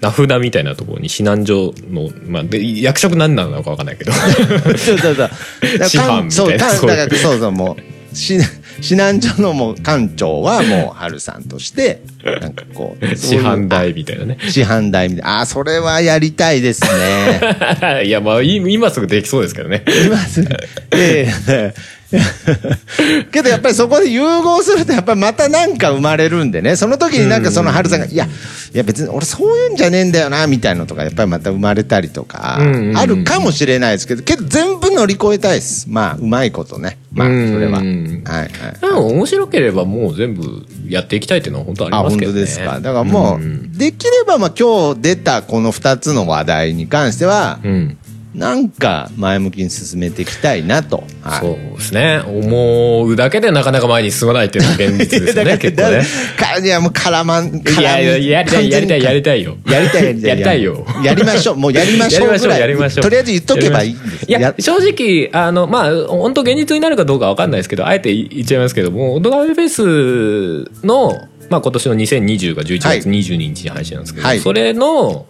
[0.00, 4.12] 名札みたいなところに指南所の、まあ、で役職何なのかわかんないけど。
[4.12, 4.28] そ
[4.70, 5.16] うそうそう。
[5.16, 5.34] だか
[5.80, 7.76] ら師範みたそう、いなそういうそうそう、も
[8.12, 14.38] う、し指南所のもう館長はもう、春さんとして、なんかこう、 師範代みたいなね。
[14.48, 15.40] 市販代みたいな。
[15.40, 18.04] あー、それはやりたいですね。
[18.06, 19.82] いや、まあ、い今すぐできそうですけどね。
[20.06, 20.48] 今すぐ。
[20.92, 21.74] ええ
[23.32, 26.76] けどやっぱりそこで融合するとやっぱりまたなんか生まれるんでね。
[26.76, 32.58] その時になんかその春さんが「いやいや別に俺そういうんじゃねえんだよな」みたいなのとかやっぱりまた生まれたりとか
[32.94, 35.86] あるかもしれないですけどけど全部乗り越えたいです。
[35.88, 36.98] まあうまいことね。
[37.12, 37.78] まあそれは。
[37.80, 38.22] うん。
[38.24, 38.50] はいはい
[38.96, 42.38] 面白ければもう全部やっていきたいっていうのは本当ありますけどね。
[42.38, 42.80] 当ですか。
[42.80, 43.72] だからもう、ん。
[43.72, 47.98] できればまあ今日出たこの2つの話題に関しては、うん。
[48.36, 52.22] なんか前向きに進めていきたいなと、はいそうですね。
[52.26, 56.02] 思うだけでなかなか前に進まないっていうのが現実ですよね、 結構ね。
[56.36, 60.28] かいや、もう絡まん、絡やいややりたいやりたいやりたいよやりたい、やりたい。
[60.28, 61.56] やりたいよやりましょう。
[61.56, 62.60] もうやりましょうやりましょう、ぐらい。
[62.60, 63.02] やりましょう。
[63.04, 64.26] とりあえず言っとけばいいんです。
[64.28, 71.18] いや、正直、あの、まあ、本当現実になるかどうかわかんないですけど、あえて言っちゃいますけども、オドガメフェスの、
[71.48, 75.24] まあ今年の2020が11月22日に配信なんですけど、はいそれの、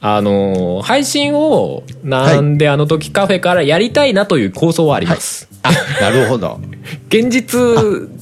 [0.00, 5.48] あの、配信を、なんであの時カフェからやりたいなという構想はあります。
[5.62, 6.60] あ、なるほど。
[7.08, 7.58] 現実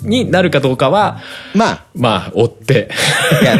[0.03, 1.21] になるかどうかは、
[1.55, 2.89] まあ、まあ、追って。
[3.43, 3.59] いや、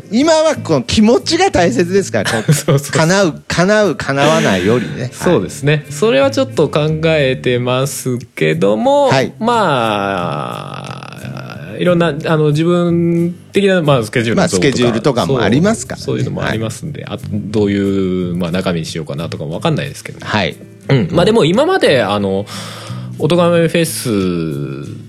[0.10, 5.10] 今はこの気持ちが大切ですから、 そうそう叶う、叶う、叶わないよりね。
[5.12, 5.86] そうですね。
[5.90, 11.13] それはちょっと考えてますけども、はいまあ、
[11.78, 14.56] いろんな、あの、自分的な、まあ、スケジュールとか。
[14.56, 16.04] スケジュールとかもありますからね。
[16.04, 20.24] そういうのもありますんで、あと、どういう、まあ、中身にしようかなとかもわかんないですけど。
[20.24, 20.56] はい。
[20.88, 21.08] うん。
[21.12, 22.46] まあ、でも今まで、あの、
[23.18, 25.04] おとがめフェス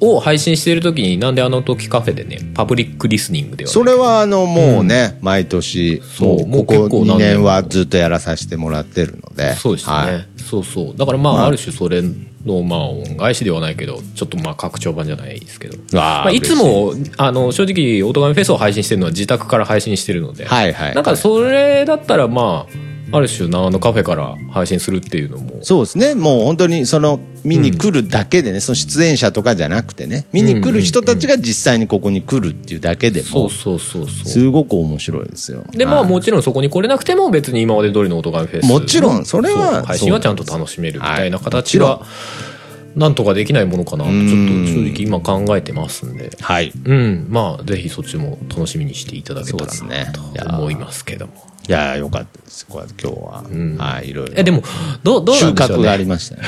[0.00, 9.54] を配信している時になんであの時カフェでねパブリックリスニングではそれはあのもうね、毎年そうもうここもう結構2何年はずっとやらさせてもらってるので。
[9.54, 10.28] そうですね、はい。
[10.38, 10.96] そうそう。
[10.96, 11.46] だからまあ、まあ。
[11.46, 12.02] ある種それ
[12.44, 15.78] のまあ恩返しではないけどちょっとまあ拡張版じゃないですけど。
[15.92, 16.40] まあ、い。
[16.40, 20.94] つもあの正直「オートガメフェス」を配信してるのは自宅から配信してるので、はいはい。
[20.94, 25.58] なんかそれだったらまあある種なあのカフェから配信するっていうのも。
[25.62, 26.14] そうですね。
[26.14, 34.28] もう本当にその見に来るだけでね、その出演者とかじゃなくてね見に来る人たちが実際にここに来るっていうだけでもそうそうそうそう。
[34.28, 35.64] すごく面白いですよ。
[35.72, 36.10] でまあはい。
[36.10, 42.06] もちろんそこに来れなくても別に今まで通りのオートガメフェスもちろんそれは配信はちゃんと楽しめるみたいな形はが
[42.96, 46.30] なんとかできないものかなとちょっと正直今考えてますんで。
[46.40, 46.72] はい。
[46.84, 47.26] うん。
[47.28, 50.20] まあぜひそっちも楽しみにしていただけたらなと
[50.56, 52.66] 思いますけどもいやーよかったです。
[52.66, 53.16] こう今日
[53.78, 54.32] は、はいいろいろ。
[54.36, 54.62] えでも
[55.04, 56.42] どうどうな収んでしょう穫がありねましたね。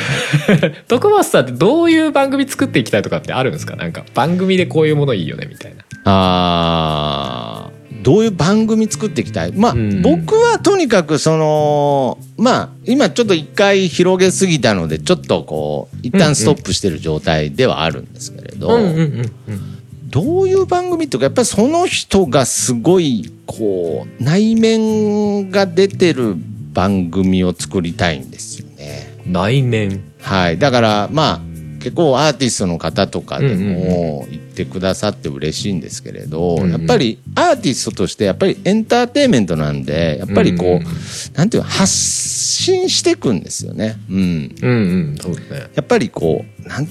[0.89, 3.77] 徳松さんってどういう番組作っていきたいとかってあるんですか？
[3.77, 5.85] なんか番組でこういうものいいよねみたいな。
[6.05, 9.53] あーどういう番組作っていきたい？
[9.53, 10.03] まあ、うん。
[10.03, 19.74] 僕はとにかくそのまあ今ちょっと一回広げすぎたのでちょっとこう一旦ストップしてる状態ではあるんですけれど、うんうんうんうん
[20.15, 26.37] どういう番組っていうかやっぱりその人がすごいこう内面が出てる
[26.73, 29.19] 番組を作りたいんですよね。
[29.27, 30.59] 内面はい。
[30.59, 31.41] だから、まあ、
[31.81, 43.97] 結構アーティストの方とかでも言ってくださって嬉しいんですけれど、やっぱりアーティストとしてやっぱりエンターテインメントなんで、やっぱりこう、うなんていうの、発信していくんですよね。
[44.09, 44.17] うん。
[44.63, 44.73] うんう
[45.15, 46.87] んそうですねやっぱりこう、なん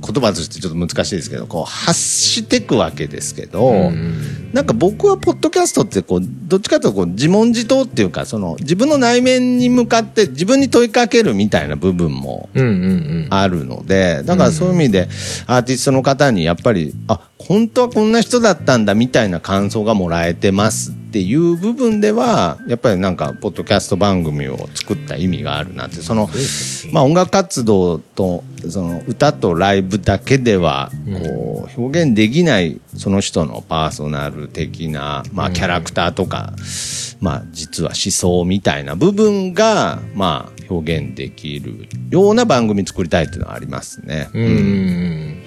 [0.00, 3.76] 言葉としてちょっと難しいですけど、こう発していくわけですけど、うん。
[3.76, 12.48] うんなんか僕はポッドキャストってこうどっちかというとこう自問自答っていうかその自分の内面に向かって自分に問いかけるみたいな部分も
[13.30, 15.08] あるのでだからそういう意味で
[15.48, 25.98] アーティストの方にやっぱりあ本当はこんな人だったんだみたいな感想がもらえてますっていう部分ではやっぱりなんかポッドキャスト番組を作った意味があるなって。
[25.98, 26.28] その
[26.90, 30.90] まあ音楽活動とその歌とライブだけでは
[31.22, 36.52] こう表現できないその人のパーソナル的なまあキャラクターとか
[37.20, 44.28] まあ実は思想みたいな部分がまあ表現できるような番組作りたいっていうのはありますね。
[44.34, 45.43] うん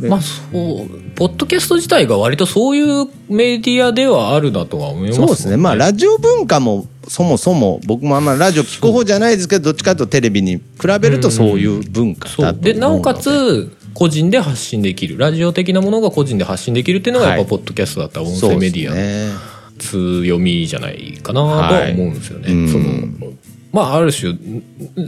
[0.00, 5.56] まあそうポッドキャスト自体が割とそういうメディアではあるなとは思いますそうですね。
[5.56, 10.62] まあ、ラジオ文化も、そもそも、僕もあんまラジオ聞く方じゃないですけど、どっちかというとテレビに比
[11.00, 12.74] べるとそういう文化だとで。
[12.74, 19.56] でなおかつ個人で発信できるラジオ的なものが個人で発信できるっていうのがやっはいぱポッドキャストだったら音声メディアのね。
[19.78, 22.54] 強みじゃないかなとは思うんですよね。
[22.54, 23.32] はいその
[23.76, 24.34] まあある種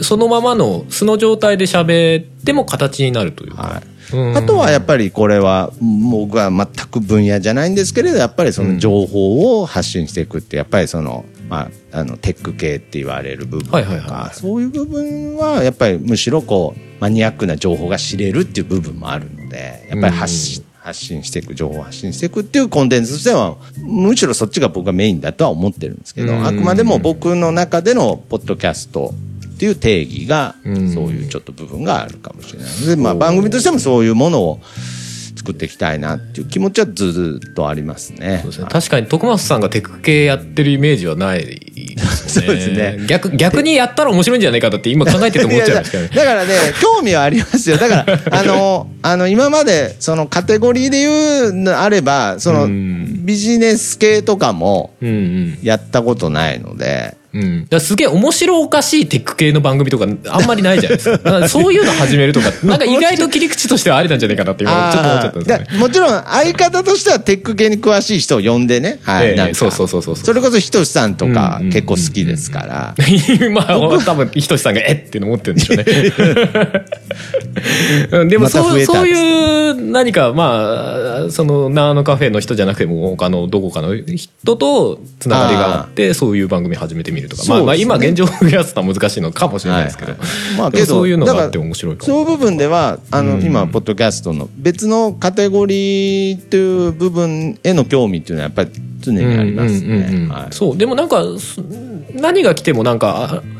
[0.02, 3.54] そのままの素の状態で喋っても形になるという。
[3.54, 4.14] か、はい。
[4.14, 4.36] うん。
[4.36, 13.70] あとはやっぱりこれは僕は全く分野じゃないんですけれどやっぱりその情報を発信していくってやっぱりその,、まあ、あのテック系って言われる部分と
[14.06, 26.46] か、そういう部分はやっぱりむしろこうマニアックな情報が知れるっていう部分もあるのでやっぱり発信,、発信していく情報を発信していくっていうコンテンツとしてはむしろそっちが僕はメインだとは思ってるんですけど、うん。
[26.46, 29.12] あくまでも僕の中でのポッドキャスト
[29.54, 30.92] っていう定義が、うん。
[30.92, 32.68] そういうちょっと部分があるかもしれない。
[32.80, 34.60] ので、まあ、番組としてもそういうものを
[35.36, 38.44] 作っていきたいなっていう気持ちはずっとありますね。
[38.50, 38.66] すね。
[38.68, 41.96] 確かに徳松さんがテク系やってるイメージはない
[42.40, 42.98] そうですね。
[43.06, 46.10] 逆逆にやったら面白いんじゃないかだって今考えてて思っちゃいましたね。
[46.12, 47.76] いやだからね興味はありますよ。
[47.76, 51.10] だから あのあの今までそのカテゴリーで言
[51.48, 53.24] うのあればそのうん。
[53.28, 55.58] ビジネス系とかもうんうん。
[55.62, 57.17] やったことないので。
[57.34, 61.44] うん、だすげえ面白おかしいテック系の番組とかあんまりないじゃないですか。
[61.48, 65.66] そういうの始めるとかなんか意外と切り口としてはありなんじゃないかなって今ちょっと思っちゃったんですよね。
[65.78, 69.28] もちろん相方としてはテック系に詳しい人を呼んでね、はい。
[69.28, 69.34] ええ。
[69.36, 70.24] なんかそうそうそうそうそう。
[70.24, 72.94] それこそひとしさんとか結構好きですから、
[73.52, 75.84] まあ多分ひとしさんが「えっ?」て思ってるんでしょうね。
[78.12, 90.24] うんでもまたそう,、増えたそういう何かまあそのナーのカフェの人じゃなくても他のどこかの人とつながりがあってそういう番組始めてみるとか、まあ、まあ今現状増やすのは難しいのかもしれないですけど、はいは
[90.68, 90.72] い。
[90.72, 92.06] まあそういうのがあって面白いかも。
[92.06, 93.42] そういう部分ではあの、うん。
[93.42, 99.82] 今ポッドキャストの別のカテゴリーという部分への興味っていうのはやっぱり常にあります。
[99.82, 100.28] ね。
[100.30, 100.52] はい。
[100.52, 100.76] そう。
[100.76, 101.60] でもなんかす
[102.14, 103.57] 何が来てもなんかあ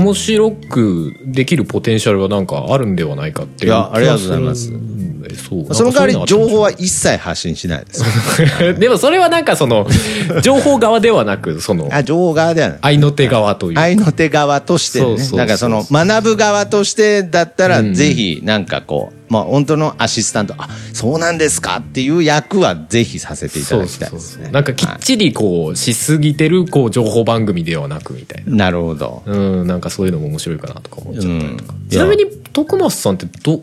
[0.00, 4.68] 面白くできるポテンシャルはなんかあるんではないかっていういやありがとうございます。
[4.68, 5.74] 気がするんでそう。
[5.74, 8.04] その代わり情報はは一切発信しないです。
[8.78, 9.86] でもそれはなんかその
[10.42, 12.78] 情報側ではなくそのあ情報側ではない。
[12.82, 13.74] 愛の手側という。
[13.74, 15.04] か愛の手側としてね。
[15.04, 15.38] そうそうそう。
[15.38, 17.94] なんかその学ぶ側としてだったら、うん。
[17.94, 24.50] ぜひなんかこうまあ本当のアシスタント、あ、そうなんですかっていう役はぜひさせていただきたいですね。
[24.50, 28.56] なんかきっちりこう、しすぎてるこう情報番組ではなくみたいな。
[28.56, 29.22] なるほど。
[29.24, 31.74] うん、なんかそういうのも面白いかなとか思っちゃったりとか。
[31.74, 33.62] うんちなみに、徳松さんってど、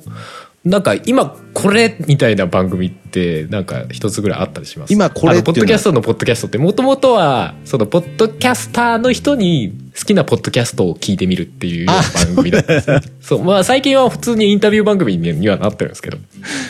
[0.66, 4.94] なんか今これみたいな番組ってなんか一つぐらいあったりします？
[4.94, 12.04] 今これポッドキャストのポッドキャストってもともとはそのポッドキャスターの人に好きなポッドキャストを聞いてみるっていう番
[12.36, 13.02] 組だったんですね。
[13.22, 16.20] そうまあ最近は普通にインタビュー番組ににはなってるんですけど。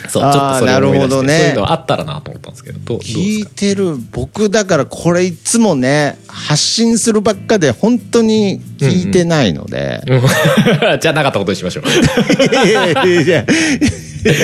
[0.08, 0.22] そう。
[0.22, 1.38] ちょっとそれを思い出してね。
[1.38, 10.20] そういうのあったらなと思ったんですけどど聞いかてる僕だからこれいつもね発信するばっかで本当に聞いてないので、うん。
[10.98, 11.84] じゃあなかったことにしましょう。
[11.86, 13.44] いやいやいや
[14.24, 14.34] いや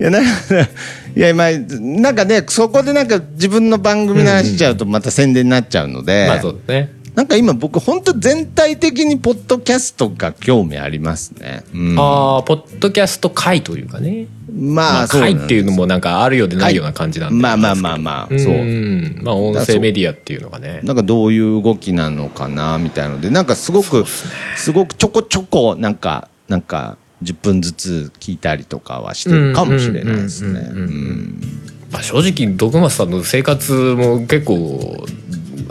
[0.00, 1.50] いやな、いや、まあ、
[1.80, 11.62] なんかね、そこでなんか自分の番組の話しちゃうとまた宣伝になっちゃうので、まあそうですねなんか今僕本当全体的にポッドキャストが興味ありますね。
[11.74, 17.36] うん、ああポッドキャスト会というかねまあ、まあ、会っていうのもなんかあるようでないような感じなんで。
[17.36, 18.38] まあまあまあまあ、う。
[18.38, 18.54] そう。
[18.54, 19.20] ん。
[19.22, 20.80] まあ、音声メディアっていうのがね。
[20.84, 24.04] なんかどういう動きなのかなみたいなので、なんかすごく、
[24.56, 30.70] すごくちょこちょこ、なんか、なんか、10分ずつ聞いたりとかはしてるかもしれないですね。
[31.90, 35.06] まあ、正直、徳松さんの生活も結構、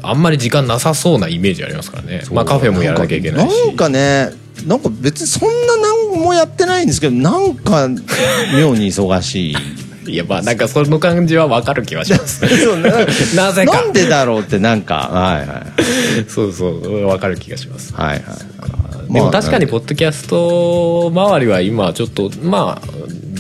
[0.03, 2.23] あんまり時間なさそうなイメージありますからね。
[2.31, 3.67] まあ、カフェもやらなきゃいけないし。
[3.67, 4.29] なんかね、
[4.65, 5.77] なんか別にそんな
[6.11, 7.87] 何もやってないんですけど、なんか
[8.57, 9.55] 妙に忙しい。
[10.11, 12.45] いや、まあ、なんかその感じはわかる気はします。
[12.63, 12.89] そうな
[13.35, 15.63] なぜか なんでだろうってなんか、はいは
[16.21, 16.25] い。
[16.27, 17.93] そうそう、わかる気がします。
[17.93, 18.21] はいはい。
[19.13, 22.87] でも確かにまあポッドキャスト周りは今ちょっとまあ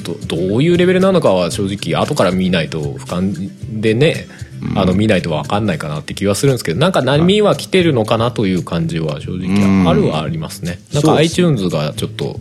[0.03, 4.27] どどういうレベルなのかは正直後から見ないと俯瞰でね、
[4.75, 10.79] あの見ないと分かんないかなって気はするんですけどなんか波は来てるのかなという感じは正直あるはありますね。
[10.93, 12.39] なんか iTunes がちょっと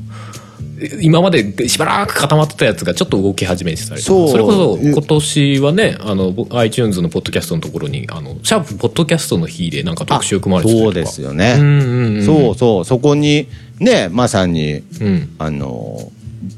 [1.00, 4.26] 今までしばらく固まってたやつがちょっと動き始めてたりとそう。
[4.26, 10.94] かそれこそ今年はねあの iTunes のポッドキャストのところにあのシャープポッドキャストの日でなんか特集組まれてたりとか。
[10.94, 11.56] そうですよね。
[11.58, 12.24] うんうんうん。
[12.24, 15.34] そうそう、そこに、ね、まさに、うん。
[15.38, 16.10] あの、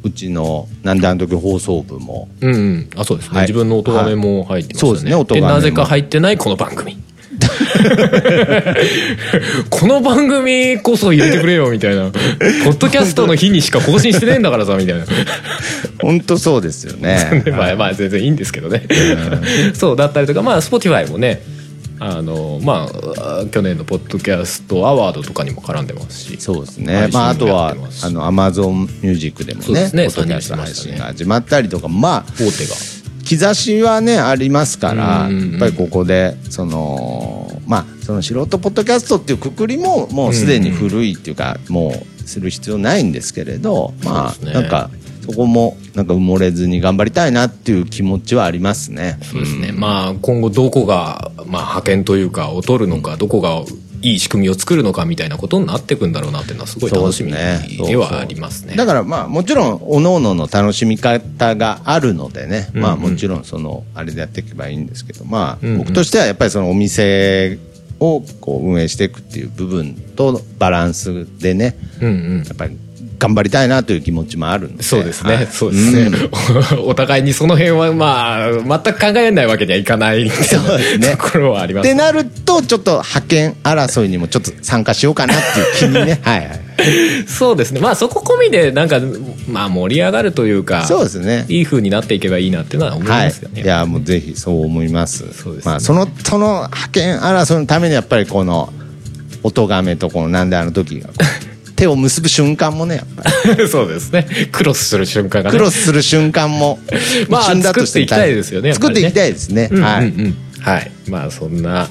[0.02, 3.46] うちの、なんであの時放送部も、うんうん、あそうですね、はい。
[3.46, 5.14] 自分の音がめも入ってましたね、はいそうですね。
[5.14, 5.54] 音がめも。
[5.54, 7.01] なぜか入ってないこの番組
[9.70, 12.10] この番組こそ入れてくれよみたいな。
[12.10, 12.18] ポ
[12.70, 15.04] ッドキャストの日にしか更新してねえんだからさみたいな。
[16.00, 17.44] 本当そうですよね。
[17.56, 18.86] まあまあ全然いいんですけどね。
[19.74, 21.42] そうだったりとかまあ Spotify もね
[22.00, 22.88] あのま
[23.18, 26.36] あ去年のポッドキャストアワードとかにも絡んでますし。
[26.40, 27.08] そうですね。
[27.12, 30.06] まあ、あとはあの、アマゾンミュージックでもね、ね。
[30.06, 32.74] ポッドキャスト配信が始まったりとか、まあ、大手が
[33.24, 35.50] 兆しはね、ありますから、うんうんうん。
[35.52, 44.52] やっぱりここで、その、まあ、その素人ポッドキャストっていうくくりも、もうすでに古いっていうか、もうする必要ないんですけれど、まあ、ね。
[44.52, 44.90] なんか、
[45.24, 49.18] そこも、なんか埋もれずに頑張りたいなっていう気持ちはありますね。
[49.22, 53.62] そうですね、まあ今後どこが、まあ、派遣というか劣るのかどこが
[54.02, 58.74] いい仕組みを作るのかみたいなことになっていくんだろうなっていうのはすごい楽しみではありますね。
[58.76, 65.78] だからまあもちろん各々の楽しみ方があるのでね、まあもちろんそのあれでやっていけばいいんですけどまあうんうん。
[65.78, 67.58] 僕としてはやっぱりそのお店
[68.00, 72.44] をこう運営していくっていう部分とバランスでねうんうん。
[72.44, 72.76] やっぱり
[73.22, 74.82] 頑張りたいなという気持ちもあるんで。
[74.82, 75.46] そうですね、はい。
[75.46, 76.28] そうですね、
[76.84, 81.10] お互いにその辺はまあ全く考えないわけにはいかないそうですね。
[81.12, 81.86] ところはあります。
[81.86, 86.18] ってなるとちょっと派遣争いにもちょっと参加しようかなっていう気にね。
[86.24, 86.60] はいはい
[87.28, 87.78] そうですね。
[87.78, 89.00] まあそこ込みでなんか
[89.46, 91.44] まあ盛り上がるというかそうですね。
[91.48, 93.64] いい風になっていけばいいなっていうのは思いはいますよね、い。
[93.64, 95.18] やもうぜひそう思います。
[95.32, 95.70] そうですね。
[95.70, 98.72] まあ、そのその派遣争いのためにやっぱりこの
[99.44, 101.10] 音がめとこのなんであの時が
[101.82, 104.26] 手を結ぶ瞬間もねやっぱりそうですね。
[104.50, 105.56] クロスする瞬間がね。
[105.56, 106.78] クロスする瞬間も
[107.28, 108.74] まあ作っていきたいですよねね。
[108.74, 110.36] 作っていきたいですね、うんうんはい、うん。
[110.60, 110.92] はい。
[111.08, 111.88] まあ、そんな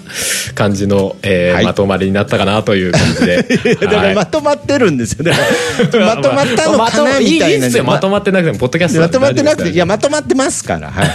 [0.55, 1.65] 感じの、えーはい。
[1.65, 3.43] まとまりになったかなという感じで。
[3.75, 5.33] だからまとまってるんですよね。
[5.93, 7.83] まとまったのかなみたいないいっすよ。
[7.83, 10.89] まとまってなくても、ポッドキャストまとまってなくていやままとまってますから。
[10.89, 11.11] はい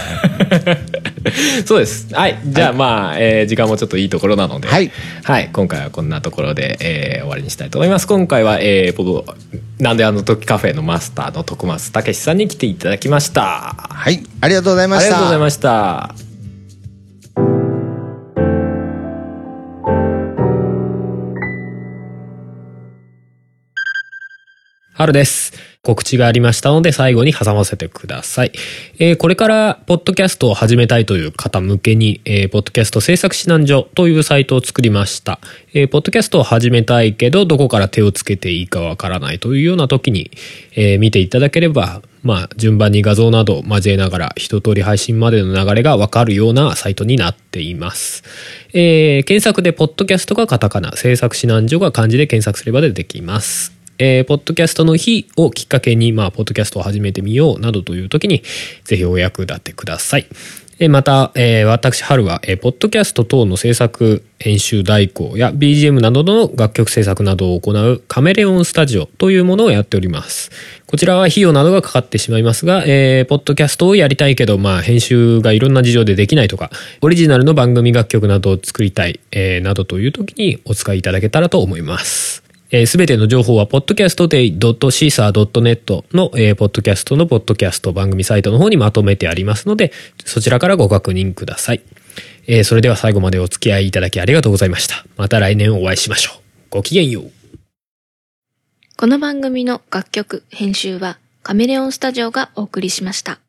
[1.65, 2.13] そうです。
[2.13, 2.39] はい。
[2.45, 4.91] じゃあ、まあ、えー時間もちょっといいところなので、はい。
[5.23, 5.49] はい。
[5.51, 8.07] 今回はこんなところで、えー終わりにしたいと思います。
[8.07, 9.23] 今回は、えー、僕、
[9.79, 13.75] なんであの時カフェのマスターの徳松武さんに来ていただきました。
[13.89, 16.26] はいありがとうございまありしたがとうございました。
[24.97, 25.53] 春です。
[25.83, 28.51] 告知がありましたので最後に挟ませてください。
[28.97, 35.39] えーこれからポッドキャストを始めたいという方向けに、えーポッドキャスト制作指南所というサイトを作りました。
[35.75, 40.31] えーポッドキャストを始めたいけどどこから手をつけていいかわからないというような時に、
[40.75, 48.23] えー見ていただければ、まあ順番に画像などを交えながら一通り配信までの流れがわかるようなサイトになっています。
[48.73, 53.76] えー検索でポッドキャストがカタカナ、制作指南所が漢字で検索すれば出てきます。
[53.99, 58.43] えーポッドキャストの日をきっかけに、まあ、ポッドキャストを始めてみようなどという時に、
[58.83, 60.27] ぜひお役立てください。
[60.89, 70.51] また、えー私、春は、えーポッドキャスト等の制作、編集代行や BGM などの楽曲制作などを行うカメレオンスタジオというものをやっております。
[70.85, 76.69] こちらは費用などがかかってしまいますが、えーポッドキャストをやりたいけど、まあ、編集がいろんな事情でできないとか、
[77.01, 82.46] オリジナルの番組楽曲などを作りたい、えーなどという時にお使いいただけたらと思います。
[82.69, 89.93] えすべての情報は podcastday.caesar.net の、えーポッドキャストのポッドキャスト番組サイトの方にまとめてありますので、
[90.25, 91.81] そちらからご確認ください。
[92.47, 95.05] えーそれでは最後までお付き合いいただきありがとうございました。
[95.15, 96.39] また来年お会いしましょう。
[96.69, 97.31] ごきげんよう。
[98.97, 103.39] この番組の楽曲、編集はカメレオンスタジオがお送りしました。